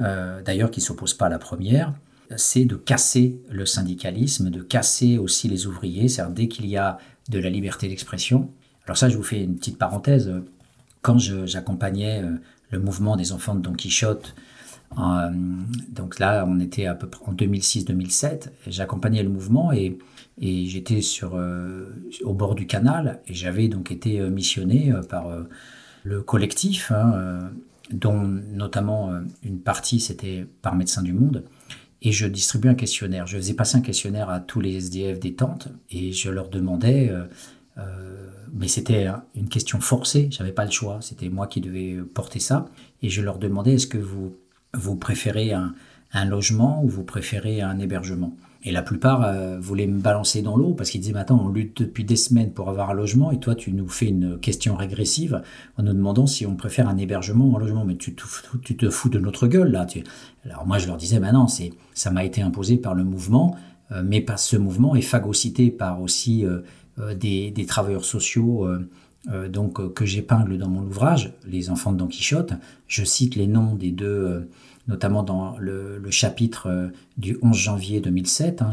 [0.00, 1.94] euh, d'ailleurs qui ne s'oppose pas à la première,
[2.36, 6.98] c'est de casser le syndicalisme, de casser aussi les ouvriers, c'est-à-dire dès qu'il y a
[7.30, 8.50] de la liberté d'expression.
[8.84, 10.30] Alors ça, je vous fais une petite parenthèse.
[11.02, 12.36] Quand j'accompagnais euh,
[12.70, 14.34] le mouvement des enfants de Don Quichotte,
[15.88, 19.98] donc là, on était à peu près en 2006-2007, j'accompagnais le mouvement et
[20.40, 21.86] j'étais sur euh,
[22.24, 25.28] au bord du canal et j'avais donc été euh, missionné euh, par
[26.02, 27.50] le collectif, hein,
[27.90, 29.12] dont notamment
[29.42, 31.44] une partie c'était par Médecins du Monde.
[32.02, 33.26] Et je distribuais un questionnaire.
[33.26, 37.12] Je faisais passer un questionnaire à tous les SDF des tentes et je leur demandais,
[38.54, 42.68] mais c'était une question forcée, j'avais pas le choix, c'était moi qui devais porter ça.
[43.02, 44.34] Et je leur demandais est-ce que vous,
[44.72, 45.74] vous préférez un,
[46.12, 48.34] un logement ou vous préférez un hébergement?
[48.62, 51.82] Et la plupart euh, voulaient me balancer dans l'eau parce qu'ils disaient, maintenant on lutte
[51.82, 55.42] depuis des semaines pour avoir un logement et toi tu nous fais une question régressive
[55.78, 57.84] en nous demandant si on préfère un hébergement ou un logement.
[57.84, 59.86] Mais tu te, fous de notre gueule là.
[60.44, 63.56] Alors moi je leur disais, maintenant c'est, ça m'a été imposé par le mouvement,
[63.92, 66.60] euh, mais pas ce mouvement est phagocyté par aussi euh,
[67.14, 68.68] des, des, travailleurs sociaux.
[69.48, 72.52] donc que j'épingle dans mon ouvrage, Les enfants de Don Quichotte,
[72.88, 74.48] je cite les noms des deux
[74.88, 78.72] notamment dans le, chapitre euh, du 11 janvier 2007, hein,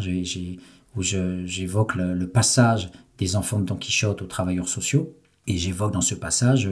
[0.96, 5.14] où j'évoque le, passage des enfants de Don Quichotte aux travailleurs sociaux.
[5.46, 6.70] Et j'évoque dans ce passage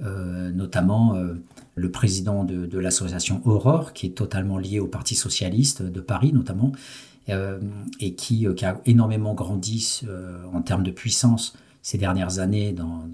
[0.00, 1.34] euh, notamment euh,
[1.74, 6.72] le président de, l'association Aurore, qui est totalement lié au Parti socialiste de Paris notamment,
[8.00, 10.02] et qui, a énormément grandi
[10.52, 13.06] en termes de puissance ces dernières années dans,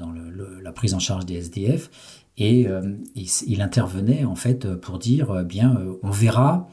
[0.62, 1.90] la prise en charge des SDF
[2.39, 2.95] et euh,
[3.47, 6.68] il, intervenait en fait pour dire euh, bien, euh, on verra,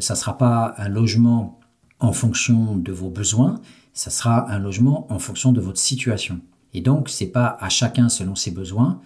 [0.00, 1.58] ça ne sera pas un logement
[1.98, 3.60] en fonction de vos besoins,
[3.94, 6.40] ça sera un logement en fonction de votre situation.
[6.74, 9.00] Et donc, c'est pas à chacun selon ses besoins,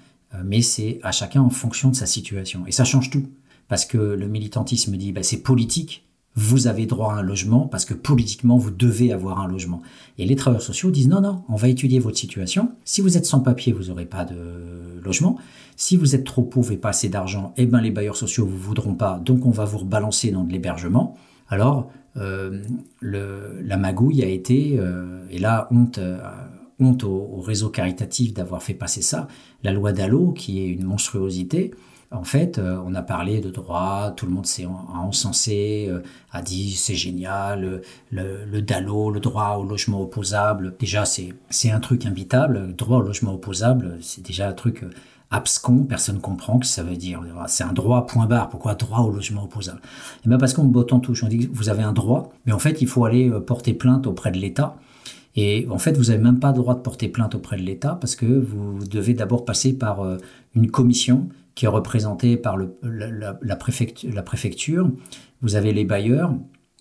[0.45, 2.65] mais c'est à chacun en fonction de sa situation.
[2.67, 3.29] Et ça change tout.
[3.69, 7.85] Parce que le militantisme dit, bah, c'est politique, vous avez droit à un logement parce
[7.85, 9.83] que politiquement, vous devez avoir un logement.
[10.19, 12.73] Et les travailleurs sociaux disent non, non, on va étudier votre situation.
[12.85, 14.96] Si vous êtes sans papier, vous n'aurez pas de
[15.77, 18.57] Si vous êtes trop pauvre et pas assez d'argent, eh ben les bailleurs sociaux vous
[18.57, 21.17] voudront pas, donc on va vous rebalancer dans de l'hébergement.
[21.49, 22.63] Alors euh,
[23.03, 26.01] la magouille a été, euh, et là honte,
[26.81, 29.29] honte au, réseau caritatif d'avoir fait passer ça,
[29.63, 31.73] la loi Dallot qui est une monstruosité.
[32.13, 35.91] En fait, on a parlé de droit, tout le monde s'est encensé,
[36.31, 40.75] a dit c'est génial, le, le, DALO, le droit au logement opposable.
[40.79, 42.67] Déjà, c'est un truc imbitable.
[42.69, 44.85] Le droit au logement opposable, c'est déjà un truc
[45.31, 47.21] abscon, personne ne comprend que ça veut dire.
[47.49, 48.49] C'est un droit, point barre.
[48.49, 49.81] Pourquoi droit au logement opposable?
[50.25, 51.23] Eh bien parce qu'on botte en touche.
[51.25, 53.75] On dit que vous avez un droit, mais en fait, il faut aller euh, porter
[53.75, 54.77] plainte auprès de l'État.
[55.35, 57.99] Et en fait, vous n'avez même pas le droit de porter plainte auprès de l'État
[58.01, 60.17] parce que vous devez d'abord passer par euh,
[60.55, 64.89] une commission qui est représentée par le, la, préfecture, la, préfecture,
[65.41, 66.33] Vous avez les bailleurs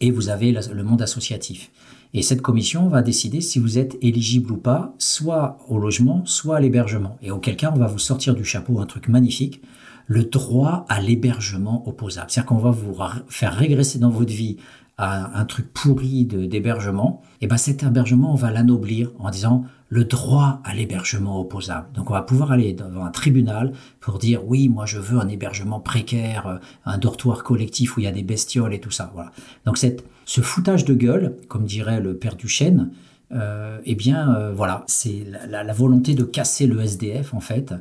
[0.01, 1.71] et vous avez le monde associatif.
[2.13, 6.57] Et cette commission va décider si vous êtes éligible ou pas, soit au logement, soit
[6.57, 7.17] à l'hébergement.
[7.21, 9.61] Et auquel cas, on va vous sortir du chapeau un truc magnifique,
[10.07, 12.29] le droit à l'hébergement opposable.
[12.29, 12.95] C'est-à-dire qu'on va vous
[13.27, 14.57] faire régresser dans votre vie
[14.97, 17.21] à un truc pourri d'hébergement.
[17.41, 21.87] Et ben cet hébergement, on va l'anoblir en disant le droit à l'hébergement opposable.
[21.93, 25.27] Donc on va pouvoir aller devant un tribunal pour dire oui, moi je veux un
[25.27, 29.11] hébergement précaire, euh, un dortoir collectif où il y a des bestioles et tout ça.
[29.13, 29.31] Voilà.
[29.65, 32.91] Donc cette, ce foutage de gueule, comme dirait le père Duchesne,
[33.31, 37.73] euh, eh bien euh, voilà, c'est la, volonté de casser le SDF en fait,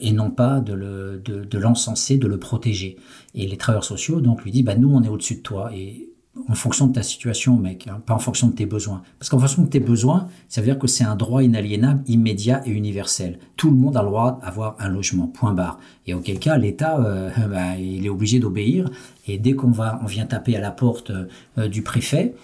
[0.00, 2.96] et non pas de, le, de, l'encenser, de le protéger.
[3.34, 6.09] Et les travailleurs sociaux donc lui disent bah nous on est au-dessus de toi et
[6.48, 9.02] en fonction de ta situation, mec, hein, pas en fonction de tes besoins.
[9.18, 12.62] Parce qu'en fonction de tes besoins, ça veut dire que c'est un droit inaliénable, immédiat
[12.66, 13.38] et universel.
[13.56, 15.78] Tout le monde a le droit d'avoir un logement, point barre.
[16.06, 18.90] Et auquel cas, l'État, euh, bah, il est obligé d'obéir.
[19.26, 21.10] Et dès qu'on va, on vient taper à la porte
[21.58, 22.34] euh, du préfet,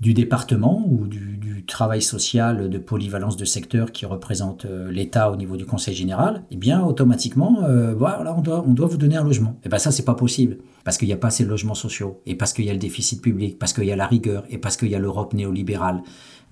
[0.00, 1.33] du département ou du,
[1.66, 6.42] travail social de polyvalence de secteur qui représente euh, l'État au niveau du Conseil général,
[6.50, 7.58] eh bien automatiquement,
[7.96, 9.50] voilà, on doit, on doit vous donner un logement.
[9.62, 11.74] Et eh bien ça, c'est pas possible parce qu'il n'y a pas assez de logements
[11.74, 14.44] sociaux, et parce qu'il y a le déficit public, parce qu'il y a la rigueur,
[14.50, 16.02] et parce qu'il y a l'Europe néolibérale.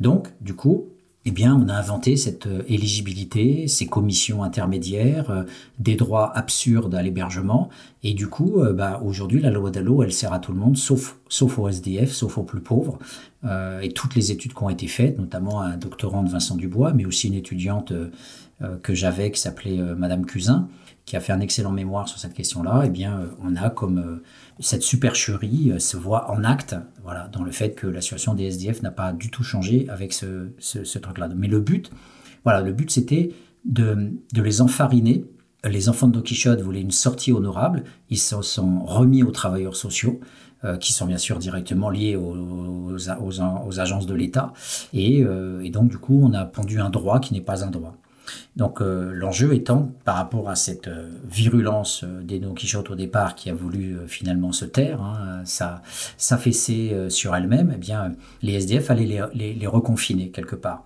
[0.00, 0.86] Donc, du coup,
[1.24, 5.44] eh bien, on a inventé cette euh, éligibilité, ces commissions intermédiaires, euh,
[5.78, 7.68] des droits absurdes à l'hébergement.
[8.04, 10.76] Et du coup, euh, bah, aujourd'hui, la loi Dallot, elle sert à tout le monde,
[10.76, 11.16] sauf,
[11.58, 12.98] aux SDF, sauf aux plus pauvres.
[13.82, 17.04] et toutes les études qui ont été faites, notamment un doctorant de Vincent Dubois, mais
[17.04, 17.92] aussi une étudiante
[18.82, 20.68] que j'avais qui s'appelait Madame Cusin,
[21.04, 23.98] qui a fait un excellent mémoire sur cette question-là, eh bien, euh, on a comme
[23.98, 24.22] euh,
[24.60, 28.44] cette supercherie euh, se voit en acte, voilà, dans le fait que la situation des
[28.44, 31.28] SDF n'a pas du tout changé avec ce, truc-là.
[31.36, 31.90] Mais le but,
[32.44, 33.30] voilà, le but c'était
[33.64, 35.24] de, les enfariner.
[35.64, 37.84] Les enfants de Don Quichotte voulaient une sortie honorable.
[38.10, 40.20] Ils se sont remis aux travailleurs sociaux,
[40.80, 42.36] qui sont bien sûr directement liés aux,
[42.94, 44.52] aux, agences de l'État.
[44.92, 45.24] Et,
[45.62, 47.96] et donc, du coup, on a pondu un droit qui n'est pas un droit.
[48.56, 52.94] Donc euh, l'enjeu étant, par rapport à cette euh, virulence euh, des Don Quichotte au
[52.94, 55.42] départ qui a voulu finalement se taire, hein,
[56.16, 60.84] s'affaisser sur elle-même, eh bien les SDF allaient les, reconfiner quelque part.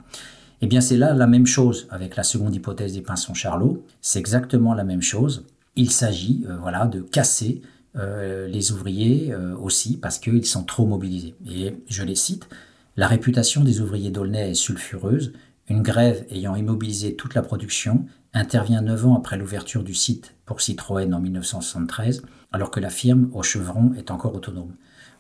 [0.63, 4.19] Eh bien c'est là la même chose avec la seconde hypothèse des pinsons Charlot, c'est
[4.19, 5.45] exactement la même chose.
[5.77, 7.63] Il s'agit voilà, de casser
[7.95, 11.35] les ouvriers aussi parce qu'ils sont trop mobilisés.
[11.51, 12.49] Et je les cite,
[12.97, 15.33] la réputation des ouvriers d'Aulnay est sulfureuse,
[15.69, 20.61] une grève ayant immobilisé toute la production intervient neuf ans après l'ouverture du site pour
[20.61, 24.75] Citroën en 1973, alors que la firme au chevron est encore autonome.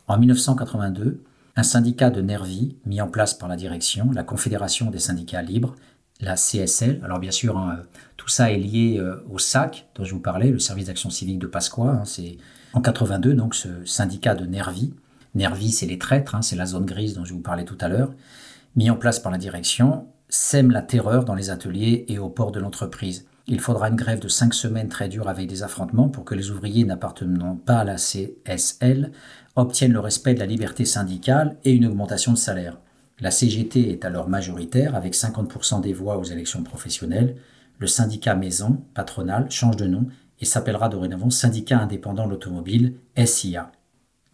[0.07, 1.23] En 1982,
[1.57, 5.75] un syndicat de Nervi, mis en place par la direction, la Confédération des syndicats libres,
[6.21, 7.81] la CSL, alors bien sûr, hein,
[8.17, 11.39] tout ça est lié euh, au SAC dont je vous parlais, le service d'action civique
[11.39, 11.89] de Pasqua.
[11.89, 12.37] Hein, c'est
[12.73, 14.95] en 82, donc ce syndicat de Nervi.
[15.35, 17.89] Nervi, c'est les traîtres, hein, c'est la zone grise dont je vous parlais tout à
[17.89, 18.13] l'heure,
[18.77, 22.53] mis en place par la direction, sème la terreur dans les ateliers et au port
[22.53, 23.27] de l'entreprise.
[23.47, 26.51] Il faudra une grève de cinq semaines très dure avec des affrontements pour que les
[26.51, 29.13] ouvriers n'appartenant pas à la CSL
[29.57, 32.79] obtiennent le respect de la liberté syndicale et une augmentation de salaire.
[33.19, 37.37] La CGT est alors majoritaire avec 50% des voix aux élections professionnelles.
[37.79, 40.07] Le syndicat maison, patronal, change de nom
[40.39, 42.95] et s'appellera dorénavant Syndicat indépendant de l'automobile,
[43.25, 43.73] SIA.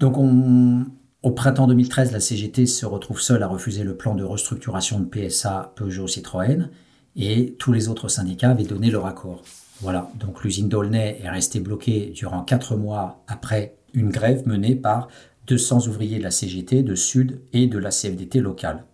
[0.01, 0.85] Donc on,
[1.23, 5.05] au printemps 2013, la CGT se retrouve seule à refuser le plan de restructuration de
[5.05, 6.68] PSA Peugeot Citroën
[7.14, 9.43] et tous les autres syndicats avaient donné leur accord.
[9.81, 15.09] Voilà, donc l'usine d'Aulnay est restée bloquée durant quatre mois après une grève menée par
[15.47, 18.84] 200 ouvriers de la CGT, de Sud et de la CFDT locale.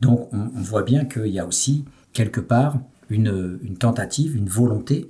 [0.00, 5.08] Donc on, voit bien qu'il y a aussi quelque part une, tentative, une volonté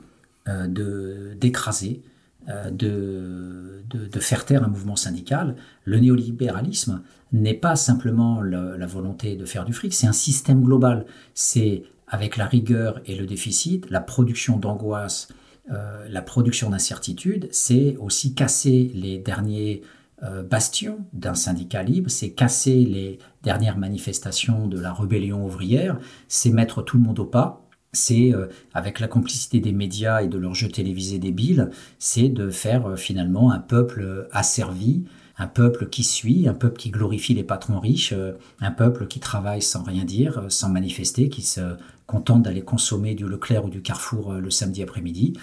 [0.49, 2.03] euh, de d'écraser
[2.49, 5.57] euh, de, de, faire taire un mouvement syndical.
[5.85, 7.03] Le néolibéralisme
[7.33, 11.07] n'est pas simplement la volonté de faire du fric, c'est un système global.
[11.33, 15.29] C'est avec la rigueur et le déficit, la production d'angoisse,
[15.71, 19.83] euh, la production d'incertitude, c'est aussi casser les derniers
[20.23, 25.99] euh, bastions d'un syndicat libre, c'est casser les dernières manifestations de la rébellion ouvrière,
[26.29, 30.29] c'est mettre tout le monde au pas, c'est, euh, avec la complicité des médias et
[30.29, 35.05] de leurs jeux télévisés débiles, c'est de faire finalement un peuple asservi,
[35.39, 38.15] un peuple qui suit, un peuple qui glorifie les patrons riches,
[38.61, 41.77] un peuple qui travaille sans rien dire, sans manifester, qui se
[42.07, 45.35] contente d'aller consommer du Leclerc ou du Carrefour le samedi après-midi.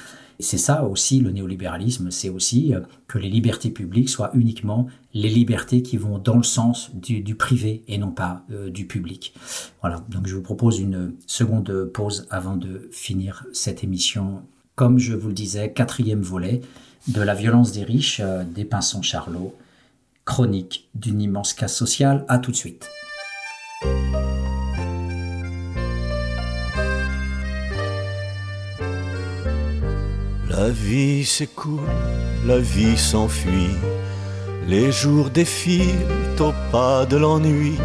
[0.41, 5.29] C'est ça aussi le néolibéralisme, c'est aussi euh, que les libertés publiques soient uniquement les
[5.29, 9.33] libertés qui vont dans le sens du, privé et non pas euh, du public.
[9.81, 14.41] Voilà, donc je vous propose une seconde pause avant de finir cette émission.
[14.75, 16.61] Comme je vous le disais, quatrième volet
[17.07, 19.53] de la violence des riches euh, des Pinsons Charlot,
[20.25, 22.25] chronique d'une immense casse sociale.
[22.27, 22.89] À tout de suite.
[30.49, 31.79] La vie s'écoule,
[32.45, 33.75] la vie s'enfuit,
[34.67, 36.05] les jours défilent
[36.39, 37.77] au pas de l'ennui,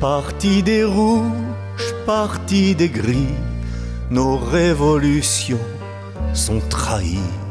[0.00, 3.34] parti des rouges, parti des gris,
[4.10, 5.66] nos révolutions
[6.34, 7.41] sont trahies.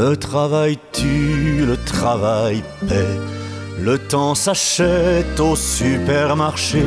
[0.00, 3.18] Le travail tue, le travail paie.
[3.80, 6.84] Le temps s'achète au supermarché,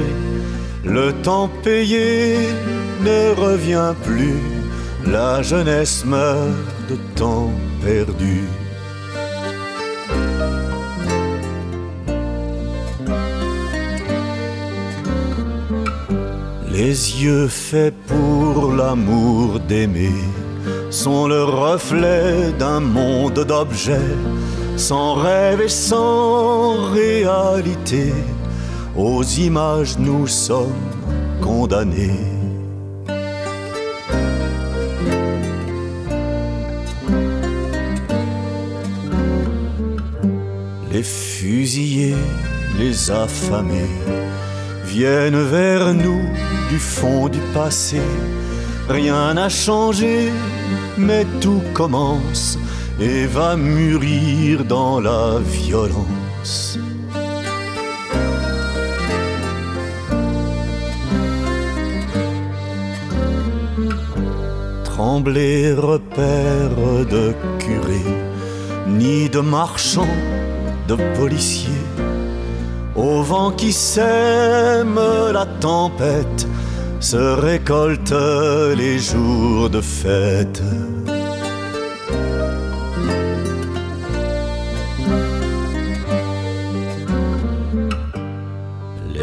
[0.86, 2.38] le temps payé
[3.04, 4.40] ne revient plus,
[5.06, 6.56] la jeunesse meurt
[6.90, 7.52] de temps
[7.84, 8.44] perdu.
[16.72, 20.16] Les yeux faits pour l'amour d'aimer
[20.90, 24.16] sont le reflet d'un monde d'objets
[24.78, 28.14] sans rêve et sans réalité,
[28.96, 30.90] aux images nous sommes
[31.42, 32.26] condamnés.
[40.92, 42.16] Les fusillés,
[42.80, 43.96] les affamés
[44.84, 46.26] viennent vers nous
[46.70, 48.02] du fond du passé.
[48.92, 50.30] Rien n'a changé,
[50.98, 52.60] mais tout commence
[53.00, 56.78] et va mûrir dans la violence.
[64.84, 66.76] Trembler repère
[67.10, 68.14] de curés,
[68.88, 70.18] ni de marchands,
[70.90, 71.88] de policiers,
[72.96, 75.00] au vent qui sème
[75.32, 76.46] la tempête,
[77.02, 78.24] se récoltent
[78.78, 80.62] les jours de fête.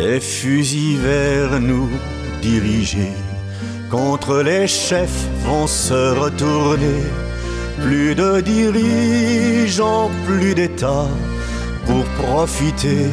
[0.08, 1.88] les fusils vers nous
[2.42, 3.16] dirigés.
[3.90, 7.02] Contre les chefs vont se retourner.
[7.82, 11.08] Plus de dirigeants, plus d'États
[11.86, 13.06] pour profiter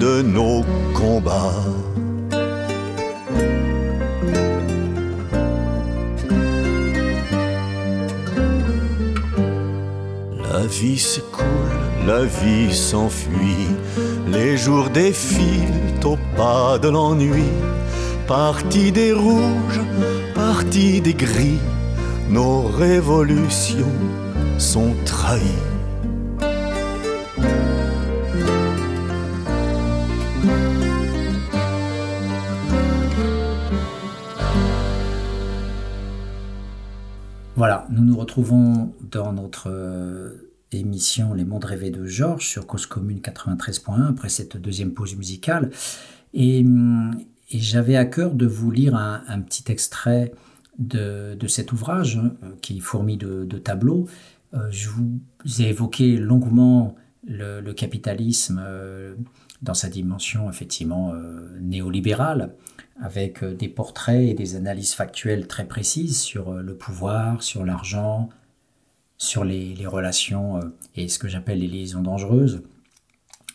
[0.00, 0.64] de nos
[0.94, 1.66] combats.
[10.62, 13.66] La vie s'écoule, la vie s'enfuit,
[14.28, 17.42] les jours défilent au pas de l'ennui.
[18.28, 19.80] Parti des rouges,
[20.36, 21.58] parti des gris,
[22.28, 23.98] nos révolutions
[24.56, 25.40] sont trahies.
[37.56, 42.86] Voilà, nous nous retrouvons dans notre euh, émission Les Mondes Rêvés de Georges sur Cause
[42.86, 45.70] Commune 93.1 après cette deuxième pause musicale.
[46.34, 46.64] Et,
[47.54, 50.32] j'avais à cœur de vous lire un, petit extrait
[50.78, 54.06] de, cet ouvrage hein, qui est fourmi de, tableaux.
[54.54, 55.20] Euh, je vous
[55.60, 56.94] ai évoqué longuement
[57.26, 59.14] le, capitalisme euh,
[59.60, 61.12] dans sa dimension effectivement
[61.60, 62.54] néolibérale
[63.02, 67.64] avec euh, des portraits et des analyses factuelles très précises sur euh, le pouvoir, sur
[67.64, 68.28] l'argent,
[69.22, 70.62] sur les, relations euh,
[70.96, 72.62] et ce que j'appelle les liaisons dangereuses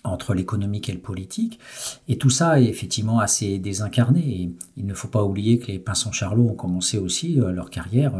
[0.05, 1.59] entre l'économique et le politique.
[2.07, 4.21] Et tout ça est effectivement assez désincarné.
[4.21, 8.13] Et il ne faut pas oublier que les Pinsons Charlot ont commencé aussi leur carrière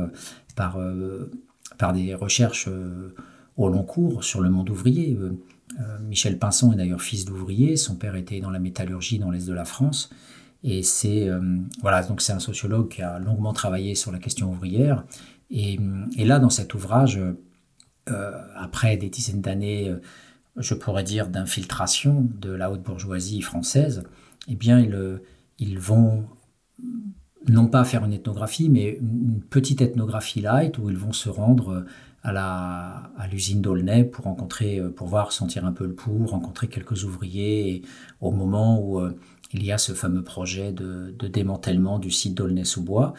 [0.58, 0.78] par,
[1.78, 2.68] par des recherches
[3.56, 5.18] au long cours sur le monde ouvrier.
[6.02, 9.54] Michel Pinson est d'ailleurs fils d'ouvrier, son père était dans la métallurgie dans l'est de
[9.54, 10.10] la France.
[10.64, 11.40] Et c'est euh,
[11.82, 15.06] voilà, donc c'est un sociologue qui a longuement travaillé sur la question ouvrière.
[15.50, 15.80] Et,
[16.18, 17.22] là, dans cet ouvrage,
[18.56, 19.96] après des dizaines d'années,
[20.58, 24.04] je pourrais dire, d'infiltration de la haute bourgeoisie française,
[24.50, 25.22] eh bien, ils,
[25.60, 26.26] ils vont
[27.48, 31.86] non pas faire une ethnographie, mais une petite ethnographie light où ils vont se rendre
[32.24, 36.68] à la à l'usine d'Aulnay pour rencontrer, pour voir sentir un peu le pouls, rencontrer
[36.68, 37.84] quelques ouvriers
[38.20, 39.18] au moment où euh,
[39.54, 43.14] il y a ce fameux projet de, démantèlement du site d'Aulnay-sous-Bois.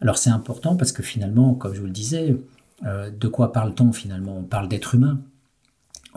[0.00, 2.36] Alors c'est important parce que finalement, comme je vous le disais,
[2.84, 4.36] euh, de quoi parle-t-on finalement?
[4.38, 5.20] On parle d'êtres humains.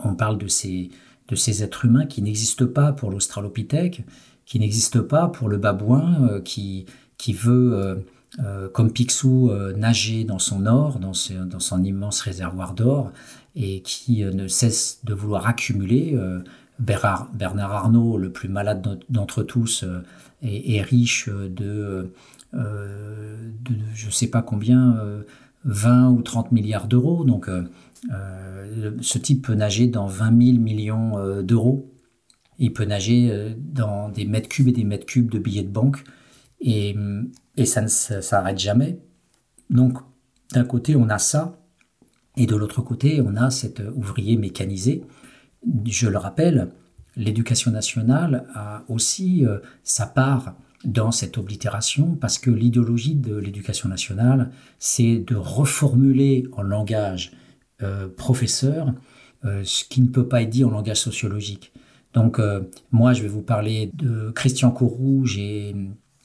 [0.02, 0.90] On parle de ces,
[1.28, 4.02] de ces êtres humains qui n'existent pas pour l'Australopithèque,
[4.46, 6.86] qui n'existent pas pour le babouin euh, qui,
[7.18, 8.02] qui veut,
[8.42, 11.12] euh, comme Picsou, nager dans son or, dans,
[11.46, 13.12] dans son immense réservoir d'or,
[13.56, 16.16] et qui ne cesse de vouloir accumuler.
[16.80, 19.84] Bernard, Arnault, le plus malade d'entre tous,
[20.42, 22.12] est, riche de,
[22.52, 24.96] de, je ne sais pas combien,
[25.64, 27.24] 20 ou 30 milliards d'euros.
[27.24, 27.64] Donc, euh,
[28.12, 31.92] euh, ce type peut nager dans 20 000 millions euh, d'euros.
[32.58, 36.04] Il peut nager dans des mètres cubes et des mètres cubes de billets de banque.
[36.60, 36.94] Et,
[37.56, 39.00] et ça ne s'arrête jamais.
[39.70, 39.96] Donc,
[40.52, 41.58] d'un côté, on a ça.
[42.36, 45.04] Et de l'autre côté, on a cet ouvrier mécanisé.
[45.86, 46.68] Je le rappelle,
[47.16, 49.44] l'éducation nationale a aussi
[49.82, 50.54] sa part
[50.84, 57.32] dans cette oblitération parce que l'idéologie de l'éducation nationale, c'est de reformuler en langage
[57.82, 58.92] euh, professeur
[59.44, 61.72] euh, ce qui ne peut pas être dit en langage sociologique.
[62.12, 65.74] Donc euh, moi, je vais vous parler de Christian Courrouge et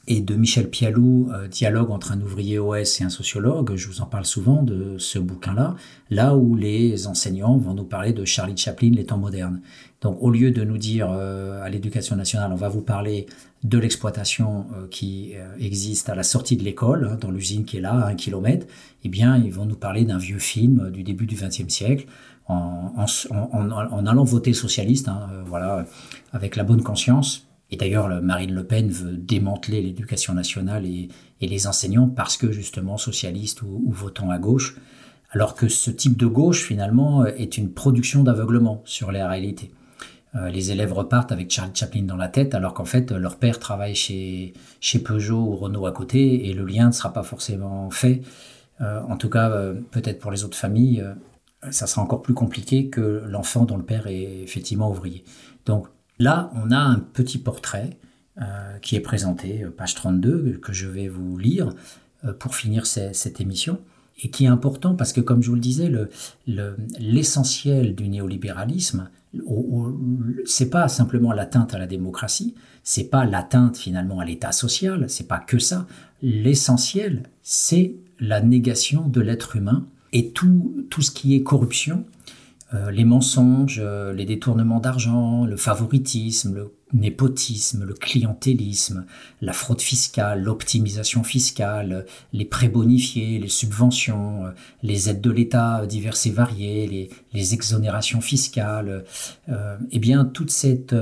[0.08, 3.74] et de Michel Pialou, euh, Dialogue entre un ouvrier OS et un sociologue.
[3.74, 5.74] Je vous en parle souvent de ce bouquin-là,
[6.10, 9.60] là où les enseignants vont nous parler de Charlie Chaplin, les temps modernes.
[10.02, 13.26] Donc au lieu de nous dire euh, à l'éducation nationale, on va vous parler
[13.64, 17.80] de l'exploitation euh, qui existe à la sortie de l'école, hein, dans l'usine qui est
[17.80, 18.66] là, à un kilomètre,
[19.04, 22.06] eh bien ils vont nous parler d'un vieux film du début du XXe siècle,
[22.48, 25.84] en, en, allant voter socialiste, hein, voilà,
[26.32, 31.08] avec la bonne conscience et d'ailleurs, Marine Le Pen veut démanteler l'éducation nationale et,
[31.40, 34.76] les enseignants parce que justement socialistes ou, ou votant à gauche,
[35.30, 39.70] alors que ce type de gauche finalement est une production d'aveuglement sur les réalités.
[40.34, 43.58] Euh, les élèves repartent avec Charlie Chaplin dans la tête, alors qu'en fait leur père
[43.58, 47.90] travaille chez, chez Peugeot ou Renault à côté et le lien ne sera pas forcément
[47.90, 48.22] fait.
[48.80, 51.04] Euh, en tout cas, euh, peut-être pour les autres familles,
[51.70, 55.24] ça sera encore plus compliqué que l'enfant dont le père est effectivement ouvrier.
[55.64, 55.88] Donc
[56.18, 57.98] Là, on a un petit portrait
[58.40, 61.72] euh, qui est présenté, euh, page 32, que je vais vous lire
[62.24, 63.80] euh, pour finir cette émission,
[64.22, 65.92] et qui est important parce que, comme je vous le disais,
[66.46, 69.10] l'essentiel du néolibéralisme,
[70.46, 75.28] c'est pas simplement l'atteinte à la démocratie, c'est pas l'atteinte finalement à l'état social, c'est
[75.28, 75.86] pas que ça.
[76.22, 82.06] L'essentiel, c'est la négation de l'être humain et tout, tout ce qui est corruption,
[82.74, 89.06] euh, les mensonges, euh, les détournements d'argent, le favoritisme, le népotisme, le clientélisme,
[89.40, 94.50] la fraude fiscale, l'optimisation fiscale, les prêts bonifiés, les subventions, euh,
[94.82, 99.04] les aides de l'État diverses et variées, les, exonérations fiscales,
[99.90, 100.96] eh bien toute cette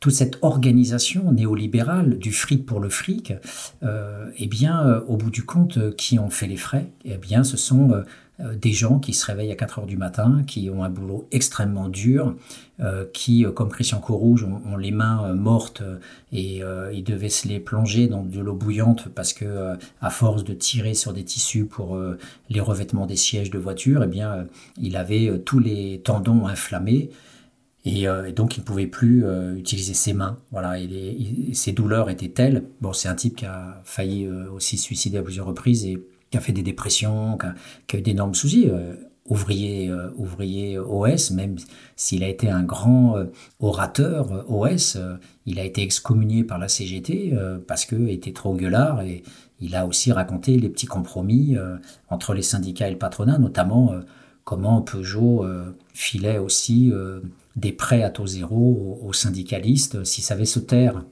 [0.00, 3.34] toute cette organisation néolibérale du fric pour le fric,
[3.82, 8.04] eh bien, au bout du compte, qui ont fait les frais Eh bien, ce sont
[8.38, 11.88] des gens qui se réveillent à 4 heures du matin, qui ont un boulot extrêmement
[11.88, 12.34] dur,
[12.80, 15.82] euh, qui, euh, comme Christian Courrouge, ont, les mains mortes
[16.32, 16.60] et
[16.92, 20.92] ils devaient se les plonger dans de l'eau bouillante parce que, à force de tirer
[20.92, 21.98] sur des tissus pour
[22.50, 24.46] les revêtements des sièges de voiture, eh bien,
[24.78, 27.08] il avait tous les tendons inflammés.
[27.86, 29.24] Et, donc, il ne pouvait plus
[29.56, 30.38] utiliser ses mains.
[30.50, 32.64] Voilà, et, ses douleurs étaient telles.
[32.82, 35.98] Bon, c'est un type qui a failli aussi se suicider à plusieurs reprises et
[36.36, 37.38] a fait des dépressions,
[37.86, 38.68] qui a, eu d'énormes soucis.
[38.68, 38.94] Euh,
[39.28, 41.56] ouvrier, euh, ouvrier OS, même
[41.96, 43.24] s'il a été un grand euh,
[43.58, 44.98] orateur OS,
[45.46, 49.24] il a été excommunié par la CGT parce qu'il était trop gueulard et
[49.60, 51.56] il a aussi raconté les petits compromis
[52.08, 53.94] entre les syndicats et le patronat, notamment
[54.44, 55.44] comment Peugeot
[55.92, 56.92] filait aussi
[57.56, 61.04] des prêts à taux zéro aux, syndicalistes s'ils savaient se taire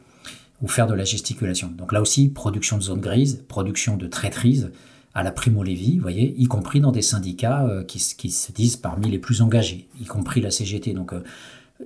[0.62, 1.70] ou faire de la gesticulation.
[1.76, 4.70] Donc là aussi, production de zone grise, production de traîtrise,
[5.14, 9.10] à la Primo Levi, voyez, y compris dans des syndicats euh, qui, se disent parmi
[9.10, 10.92] les plus engagés, y compris la CGT.
[10.92, 11.22] Donc, euh,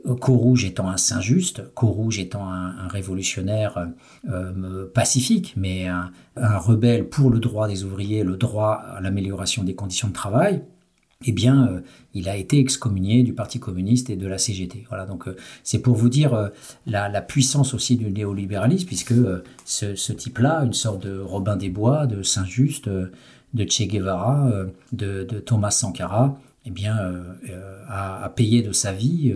[0.04, 3.88] Rouge étant un saint juste, Rouge étant un, révolutionnaire
[4.28, 9.74] euh, pacifique, mais un, rebelle pour le droit des ouvriers, le droit à l'amélioration des
[9.74, 10.62] conditions de travail,
[11.26, 11.80] eh bien, euh,
[12.14, 14.84] il a été excommunié du Parti communiste et de la CGT.
[14.88, 16.48] Voilà, donc euh, c'est pour vous dire euh,
[16.86, 19.14] la, puissance aussi du néolibéralisme, puisque
[19.64, 24.48] ce, type-là, une sorte de Robin des Bois, de Saint-Just, de Che Guevara,
[24.92, 26.96] de, Thomas Sankara, eh bien,
[27.88, 29.34] a, payé de sa vie,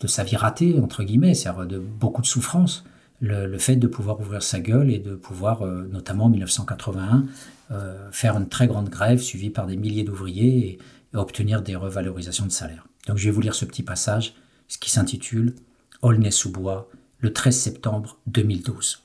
[0.00, 2.84] de sa vie ratée, entre guillemets, c'est-à-dire de beaucoup de souffrance,
[3.20, 7.24] le, fait de pouvoir ouvrir sa gueule et de pouvoir, notamment en 1981,
[8.10, 10.78] faire une très grande grève suivie par des milliers d'ouvriers et,
[11.12, 12.86] et obtenir des revalorisations de salaire.
[13.06, 14.34] Donc je vais vous lire ce petit passage,
[14.68, 15.54] ce qui s'intitule
[16.02, 16.88] Aulnay-sous-Bois,
[17.18, 19.02] le 13 septembre 2012.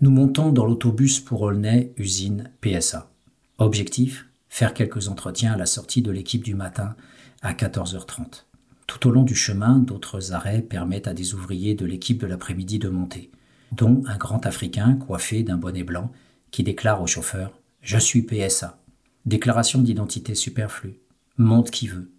[0.00, 3.10] Nous montons dans l'autobus pour Aulnay, usine PSA.
[3.58, 6.96] Objectif faire quelques entretiens à la sortie de l'équipe du matin
[7.42, 8.44] à 14h30.
[8.86, 12.78] Tout au long du chemin, d'autres arrêts permettent à des ouvriers de l'équipe de l'après-midi
[12.78, 13.30] de monter,
[13.72, 16.10] dont un grand Africain coiffé d'un bonnet blanc
[16.50, 17.52] qui déclare au chauffeur
[17.82, 18.78] Je suis PSA.
[19.26, 20.98] Déclaration d'identité superflue.
[21.40, 22.10] Monte qui veut.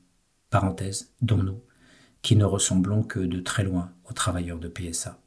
[0.49, 1.59] Parenthèse, dont nous,
[2.21, 5.19] qui ne ressemblons que de très loin aux travailleurs de PSA.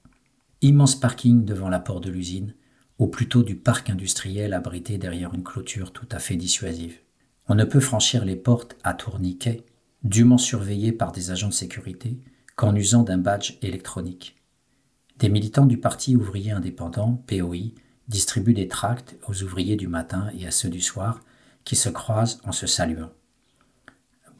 [0.62, 2.54] Immense parking devant la porte de l'usine,
[2.98, 7.00] ou plutôt du parc industriel abrité derrière une clôture tout à fait dissuasive.
[7.48, 9.66] On ne peut franchir les portes à tourniquet,
[10.04, 12.18] dûment surveillées par des agents de sécurité,
[12.56, 14.38] qu'en usant d'un badge électronique.
[15.18, 17.74] Des militants du Parti ouvrier indépendant, POI,
[18.08, 21.20] distribuent des tracts aux ouvriers du matin et à ceux du soir
[21.64, 23.10] qui se croisent en se saluant.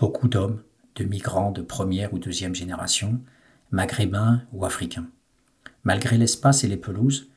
[0.02, 0.64] Beaucoup d'hommes,
[0.96, 3.20] de migrants de première ou deuxième génération,
[3.70, 5.06] maghrébins ou africains.
[5.84, 7.30] Malgré l'espace et les pelouses,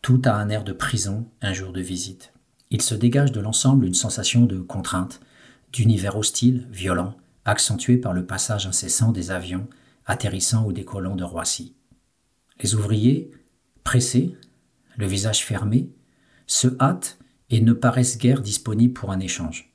[0.00, 2.32] tout a un air de prison un jour de visite.
[2.70, 5.18] Il se dégage de l'ensemble une sensation de contrainte,
[5.72, 9.66] d'univers hostile, violent, accentué par le passage incessant des avions
[10.06, 11.74] atterrissant ou décollant de Roissy.
[12.62, 13.32] Les ouvriers,
[13.82, 14.36] pressés,
[14.96, 15.90] le visage fermé,
[16.46, 17.18] se hâtent
[17.50, 19.73] et ne paraissent guère disponibles pour un échange.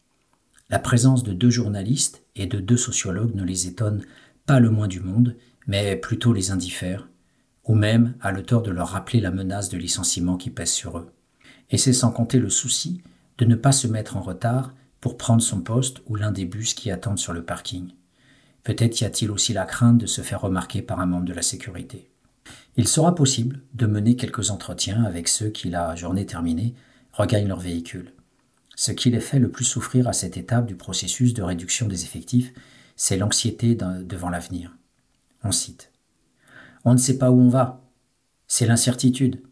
[0.71, 4.03] La présence de deux journalistes et de deux sociologues ne les étonne
[4.45, 5.35] pas le moins du monde,
[5.65, 7.09] mais plutôt les indiffère,
[7.65, 10.99] ou même a le tort de leur rappeler la menace de licenciement qui pèse sur
[10.99, 11.11] eux.
[11.71, 13.01] Et c'est sans compter le souci
[13.39, 16.75] de ne pas se mettre en retard pour prendre son poste ou l'un des bus
[16.75, 17.89] qui attendent sur le parking.
[18.63, 21.41] Peut-être y a-t-il aussi la crainte de se faire remarquer par un membre de la
[21.41, 22.11] sécurité.
[22.75, 26.75] Il sera possible de mener quelques entretiens avec ceux qui, la journée terminée,
[27.11, 28.13] regagnent leur véhicule.
[28.79, 32.05] Ce qui les fait le plus souffrir à cette étape du processus de réduction des
[32.05, 32.53] effectifs,
[32.95, 34.73] c'est l'anxiété devant l'avenir.
[35.43, 35.91] On cite.
[36.85, 37.83] On ne sait pas où on va.
[38.47, 39.43] C'est l'incertitude.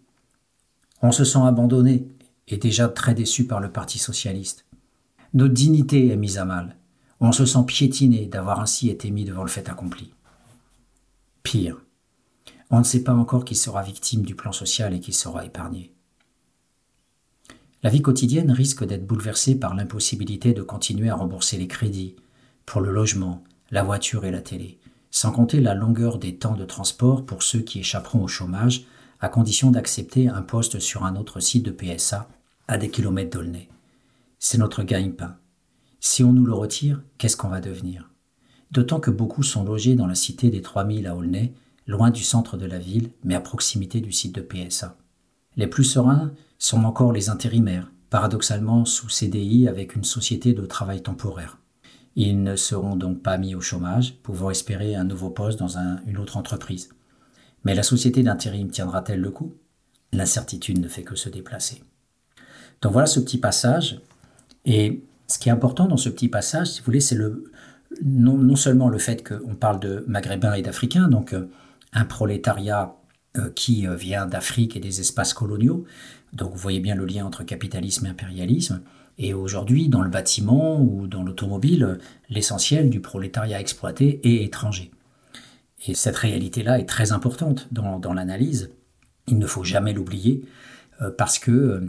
[1.02, 2.08] On se sent abandonné
[2.48, 4.66] et déjà très déçu par le Parti socialiste.
[5.34, 6.78] Notre dignité est mise à mal.
[7.20, 10.14] On se sent piétiné d'avoir ainsi été mis devant le fait accompli.
[11.44, 11.82] Pire,
[12.70, 15.97] on ne sait pas encore qui sera victime du plan social et qui sera épargné.
[17.84, 22.16] La vie quotidienne risque d'être bouleversée par l'impossibilité de continuer à rembourser les crédits
[22.66, 24.80] pour le logement, la voiture et la télé,
[25.12, 28.86] sans compter la longueur des temps de transport pour ceux qui échapperont au chômage,
[29.20, 32.28] à condition d'accepter un poste sur un autre site de PSA
[32.68, 33.70] à des kilomètres d'Aulnay.
[34.40, 35.38] C'est notre gagne-pain.
[36.00, 38.10] Si on nous le retire, qu'est-ce qu'on va devenir?
[38.72, 41.54] D'autant que beaucoup sont logés dans la cité des 3000 à Aulnay,
[41.86, 44.98] loin du centre de la ville, mais à proximité du site de PSA.
[45.56, 51.02] Les plus sereins sont encore les intérimaires, paradoxalement sous CDI avec une société de travail
[51.02, 51.60] temporaire.
[52.16, 56.18] Ils ne seront donc pas mis au chômage, pouvant espérer un nouveau poste dans une
[56.18, 56.90] autre entreprise.
[57.64, 59.54] Mais la société d'intérim tiendra-t-elle le coup?
[60.14, 61.84] L'incertitude ne fait que se déplacer.
[62.82, 64.02] Donc voilà ce petit passage.
[64.66, 67.52] Et ce qui est important dans ce petit passage, si vous voulez, c'est le,
[68.04, 71.50] non, non, seulement le fait qu'on parle de maghrébins et d'africains, donc euh,
[71.94, 72.96] un prolétariat
[73.38, 75.86] euh, qui euh, vient d'Afrique et des espaces coloniaux.
[76.34, 78.82] Donc vous voyez bien le lien entre capitalisme et impérialisme.
[79.18, 82.00] Et aujourd'hui, dans le bâtiment ou dans l'automobile,
[82.30, 84.92] l'essentiel du prolétariat exploité est étranger.
[85.88, 88.72] Et cette réalité-là est très importante dans, l'analyse.
[89.28, 90.44] Il ne faut jamais l'oublier
[91.02, 91.84] euh, parce que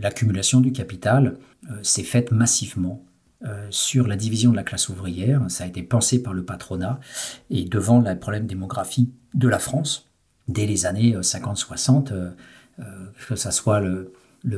[0.00, 1.36] l'accumulation du capital
[1.82, 3.04] s'est faite massivement
[3.68, 5.42] sur la division de la classe ouvrière.
[5.48, 6.98] Ça a été pensé par le patronat
[7.50, 10.08] et devant le problème démographique de la France
[10.48, 12.30] dès les années 50-60, euh, euh,
[13.28, 14.12] que ce soit le,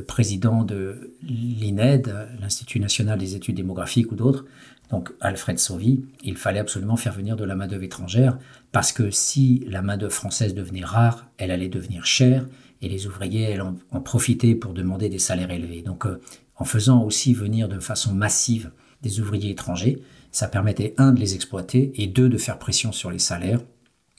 [0.07, 4.45] président de l'INED, l'Institut national des études démographiques ou d'autres,
[4.89, 8.37] donc Alfred Sauvy, il fallait absolument faire venir de la main-d'œuvre étrangère
[8.71, 12.45] parce que si la main-d'œuvre française devenait rare, elle allait devenir chère
[12.81, 15.81] et les ouvriers allaient en, profiter pour demander des salaires élevés.
[15.81, 16.19] Donc euh,
[16.57, 18.71] en faisant aussi venir de façon massive
[19.01, 23.11] des ouvriers étrangers, ça permettait un de les exploiter et deux de faire pression sur
[23.11, 23.61] les salaires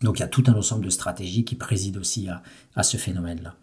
[0.03, 2.29] donc il y a tout un ensemble de stratégies qui président aussi
[2.75, 3.55] à, ce phénomène-là.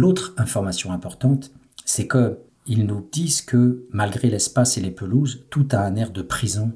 [0.00, 1.50] L'autre information importante,
[1.84, 6.22] c'est qu'ils nous disent que malgré l'espace et les pelouses, tout a un air de
[6.22, 6.72] prison,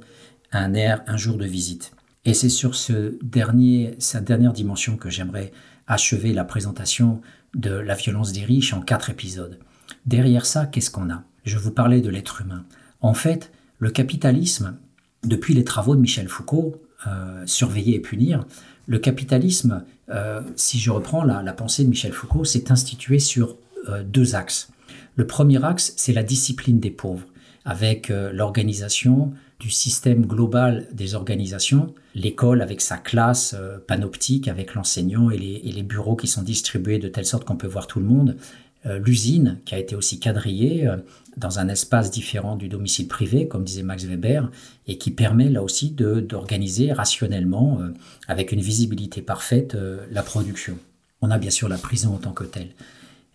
[0.50, 1.92] un air, un jour de visite.
[2.24, 5.52] Et c'est sur ce dernier, cette dernière dimension que j'aimerais
[5.86, 7.20] achever la présentation
[7.54, 9.60] de la violence des riches en quatre épisodes.
[10.04, 11.22] Derrière ça, qu'est-ce qu'on a?
[11.44, 12.64] Je vous parlais de l'être humain.
[13.02, 14.78] En fait, Le capitalisme,
[15.22, 16.74] depuis les travaux de Michel Foucault,
[17.06, 18.44] euh, Surveiller et punir,
[18.86, 23.56] le capitalisme, euh, si je reprends la, pensée de Michel Foucault, s'est institué sur
[23.88, 24.70] euh, deux axes.
[25.16, 27.26] Le premier axe, c'est la discipline des pauvres,
[27.64, 33.54] avec l'organisation du système global des organisations, l'école avec sa classe
[33.86, 37.86] panoptique, avec l'enseignant et les, bureaux qui sont distribués de telle sorte qu'on peut voir
[37.86, 38.36] tout le monde,
[38.84, 40.96] l'usine qui a été aussi quadrillée euh,
[41.36, 44.50] dans un espace différent du domicile privé, comme disait Max Weber,
[44.86, 47.92] et qui permet là aussi d'organiser rationnellement, euh,
[48.28, 49.76] avec une visibilité parfaite,
[50.10, 50.78] la production.
[51.20, 52.70] On a bien sûr la prison en tant que telle.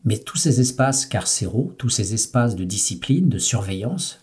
[0.05, 4.19] Mais tous ces espaces carcéraux, tous ces espaces de discipline, de surveillance,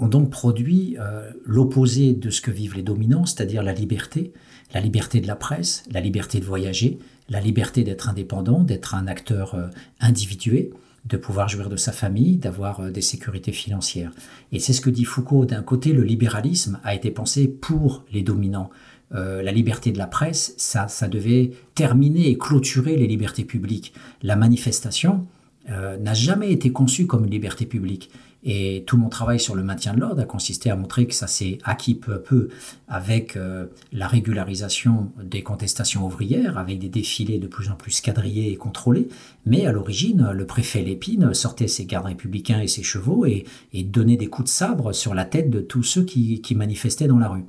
[0.00, 0.96] ont donc produit
[1.44, 4.32] l'opposé de ce que vivent les dominants, c'est-à-dire la liberté,
[4.74, 6.98] la liberté de la presse, la liberté de voyager,
[7.28, 9.66] la liberté d'être indépendant, d'être un acteur euh,
[10.00, 10.72] individué,
[11.04, 14.12] de pouvoir jouir de sa famille, d'avoir euh, des sécurités financières.
[14.52, 15.44] Et c'est ce que dit Foucault.
[15.44, 18.70] D'un côté, le libéralisme a été pensé pour les dominants.
[19.14, 23.92] Euh, la liberté de la presse, ça, ça devait terminer et clôturer les libertés publiques.
[24.22, 25.26] La manifestation
[25.70, 28.08] n'a jamais été conçue comme une liberté publique.
[28.44, 31.26] Et tout mon travail sur le maintien de l'ordre a consisté à montrer que ça
[31.26, 32.48] s'est acquis peu à peu
[32.86, 38.52] avec euh, la régularisation des contestations ouvrières, avec des défilés de plus en plus quadrillés
[38.52, 39.08] et contrôlés.
[39.44, 43.44] Mais à l'origine, le préfet Lépine sortait ses gardes républicains et ses chevaux et,
[43.74, 47.28] donnait des coups de sabre sur la tête de tous ceux qui manifestaient dans la
[47.28, 47.44] rue.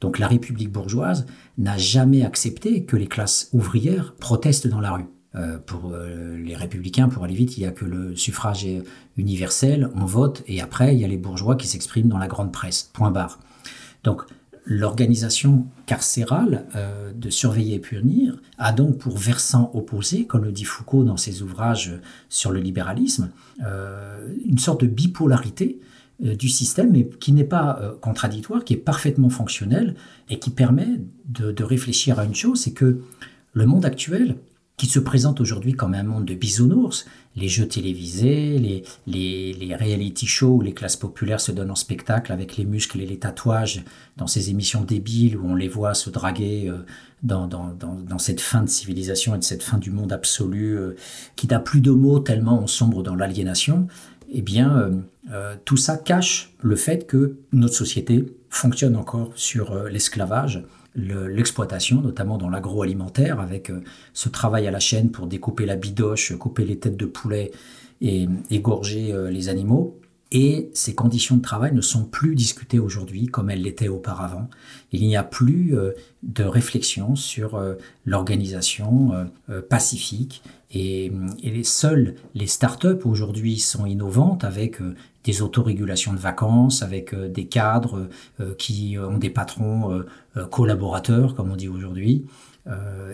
[0.00, 1.26] Donc la République bourgeoise
[1.58, 5.06] n'a jamais accepté que les classes ouvrières protestent dans la rue.
[5.34, 8.66] Euh, pour euh, les républicains, pour aller vite, il n'y a que le suffrage
[9.16, 12.52] universel, on vote, et après, il y a les bourgeois qui s'expriment dans la grande
[12.52, 12.90] presse.
[12.92, 13.38] Point barre.
[14.04, 14.22] Donc,
[14.66, 20.64] l'organisation carcérale euh, de surveiller et punir a donc pour versant opposé, comme le dit
[20.64, 21.98] Foucault dans ses ouvrages
[22.28, 23.30] sur le libéralisme,
[24.44, 25.80] une sorte de bipolarité
[26.20, 29.96] du système, mais qui n'est pas contradictoire, qui est parfaitement fonctionnel
[30.28, 33.00] et qui permet de, de réfléchir à une chose, c'est que
[33.54, 34.36] le monde actuel
[34.82, 37.06] qui se présente aujourd'hui comme un monde de bisounours.
[37.36, 42.32] Les jeux télévisés, les, les, reality shows où les classes populaires se donnent en spectacle
[42.32, 43.84] avec les muscles et les tatouages
[44.16, 46.78] dans ces émissions débiles où on les voit se draguer euh,
[47.22, 50.76] dans, dans, dans, dans cette fin de civilisation et de cette fin du monde absolu
[50.76, 50.96] euh,
[51.36, 53.86] qui n'a plus de mots tellement on sombre dans l'aliénation.
[54.32, 54.90] Eh bien,
[55.30, 60.64] euh, tout ça cache le fait que notre société fonctionne encore sur l'esclavage
[60.94, 63.80] l'exploitation, notamment dans l'agroalimentaire, avec euh,
[64.12, 67.50] ce travail à la chaîne pour découper la bidoche, couper les têtes de poulet
[68.00, 69.98] et égorger euh, les animaux.
[70.34, 74.48] Et ces conditions de travail ne sont plus discutées aujourd'hui comme elles l'étaient auparavant.
[74.90, 75.92] Il n'y a plus euh,
[76.22, 77.60] de réflexion sur
[78.06, 79.28] l'organisation
[79.68, 80.42] pacifique
[80.72, 81.12] et,
[81.42, 84.80] les, seules les startups aujourd'hui sont innovantes avec
[85.24, 88.08] des autorégulations de vacances, avec euh, des cadres
[88.40, 89.92] euh, qui ont des patrons
[90.36, 92.26] euh, collaborateurs, comme on dit aujourd'hui.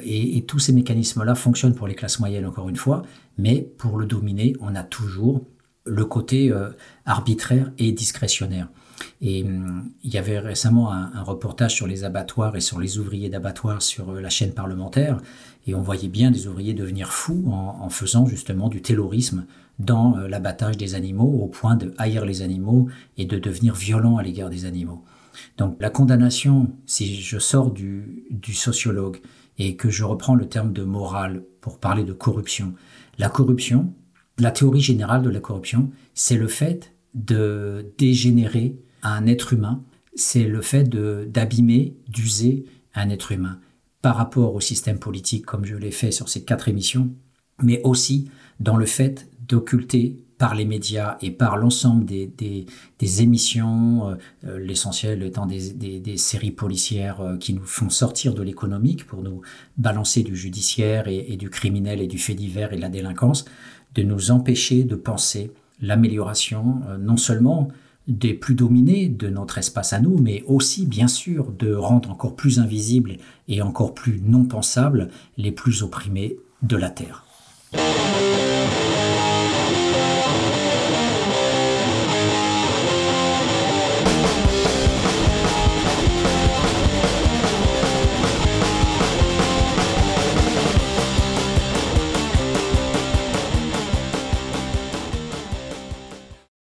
[0.02, 3.00] Et, et, tous ces mécanismes-là fonctionnent pour les classes moyennes, encore une fois,
[3.38, 5.46] mais pour le dominer, on a toujours
[5.86, 6.52] le côté
[7.06, 8.68] arbitraire et discrétionnaire.
[9.20, 13.28] Et hum, il y avait récemment un, reportage sur les abattoirs et sur les ouvriers
[13.28, 15.18] d'abattoirs sur la chaîne parlementaire,
[15.66, 19.44] et on voyait bien des ouvriers devenir fous en, faisant justement du terrorisme
[19.78, 24.16] dans euh, l'abattage des animaux au point de haïr les animaux et de devenir violent
[24.16, 25.04] à l'égard des animaux.
[25.56, 29.20] Donc la condamnation, si je sors du sociologue
[29.58, 32.74] et que je reprends le terme de morale pour parler de corruption,
[33.18, 33.92] la corruption,
[34.38, 39.82] la théorie générale de la corruption, c'est le fait de dégénérer un être humain,
[40.14, 42.64] c'est le fait d'abîmer, d'user
[42.94, 43.60] un être humain
[44.02, 47.10] par rapport au système politique comme je l'ai fait sur ces quatre émissions,
[47.62, 48.30] mais aussi
[48.60, 52.30] dans le fait d'occulter par les médias et par l'ensemble des,
[52.98, 54.14] des, émissions, euh,
[54.46, 59.22] euh, l'essentiel étant des, des, séries policières euh, qui nous font sortir de l'économique pour
[59.22, 59.40] nous
[59.76, 63.46] balancer du judiciaire et, du criminel et du fait divers et de la délinquance,
[63.96, 65.50] de nous empêcher de penser
[65.80, 67.68] l'amélioration non seulement
[68.08, 72.34] des plus dominés de notre espace à nous, mais aussi bien sûr de rendre encore
[72.34, 77.24] plus invisibles et encore plus non pensables les plus opprimés de la Terre.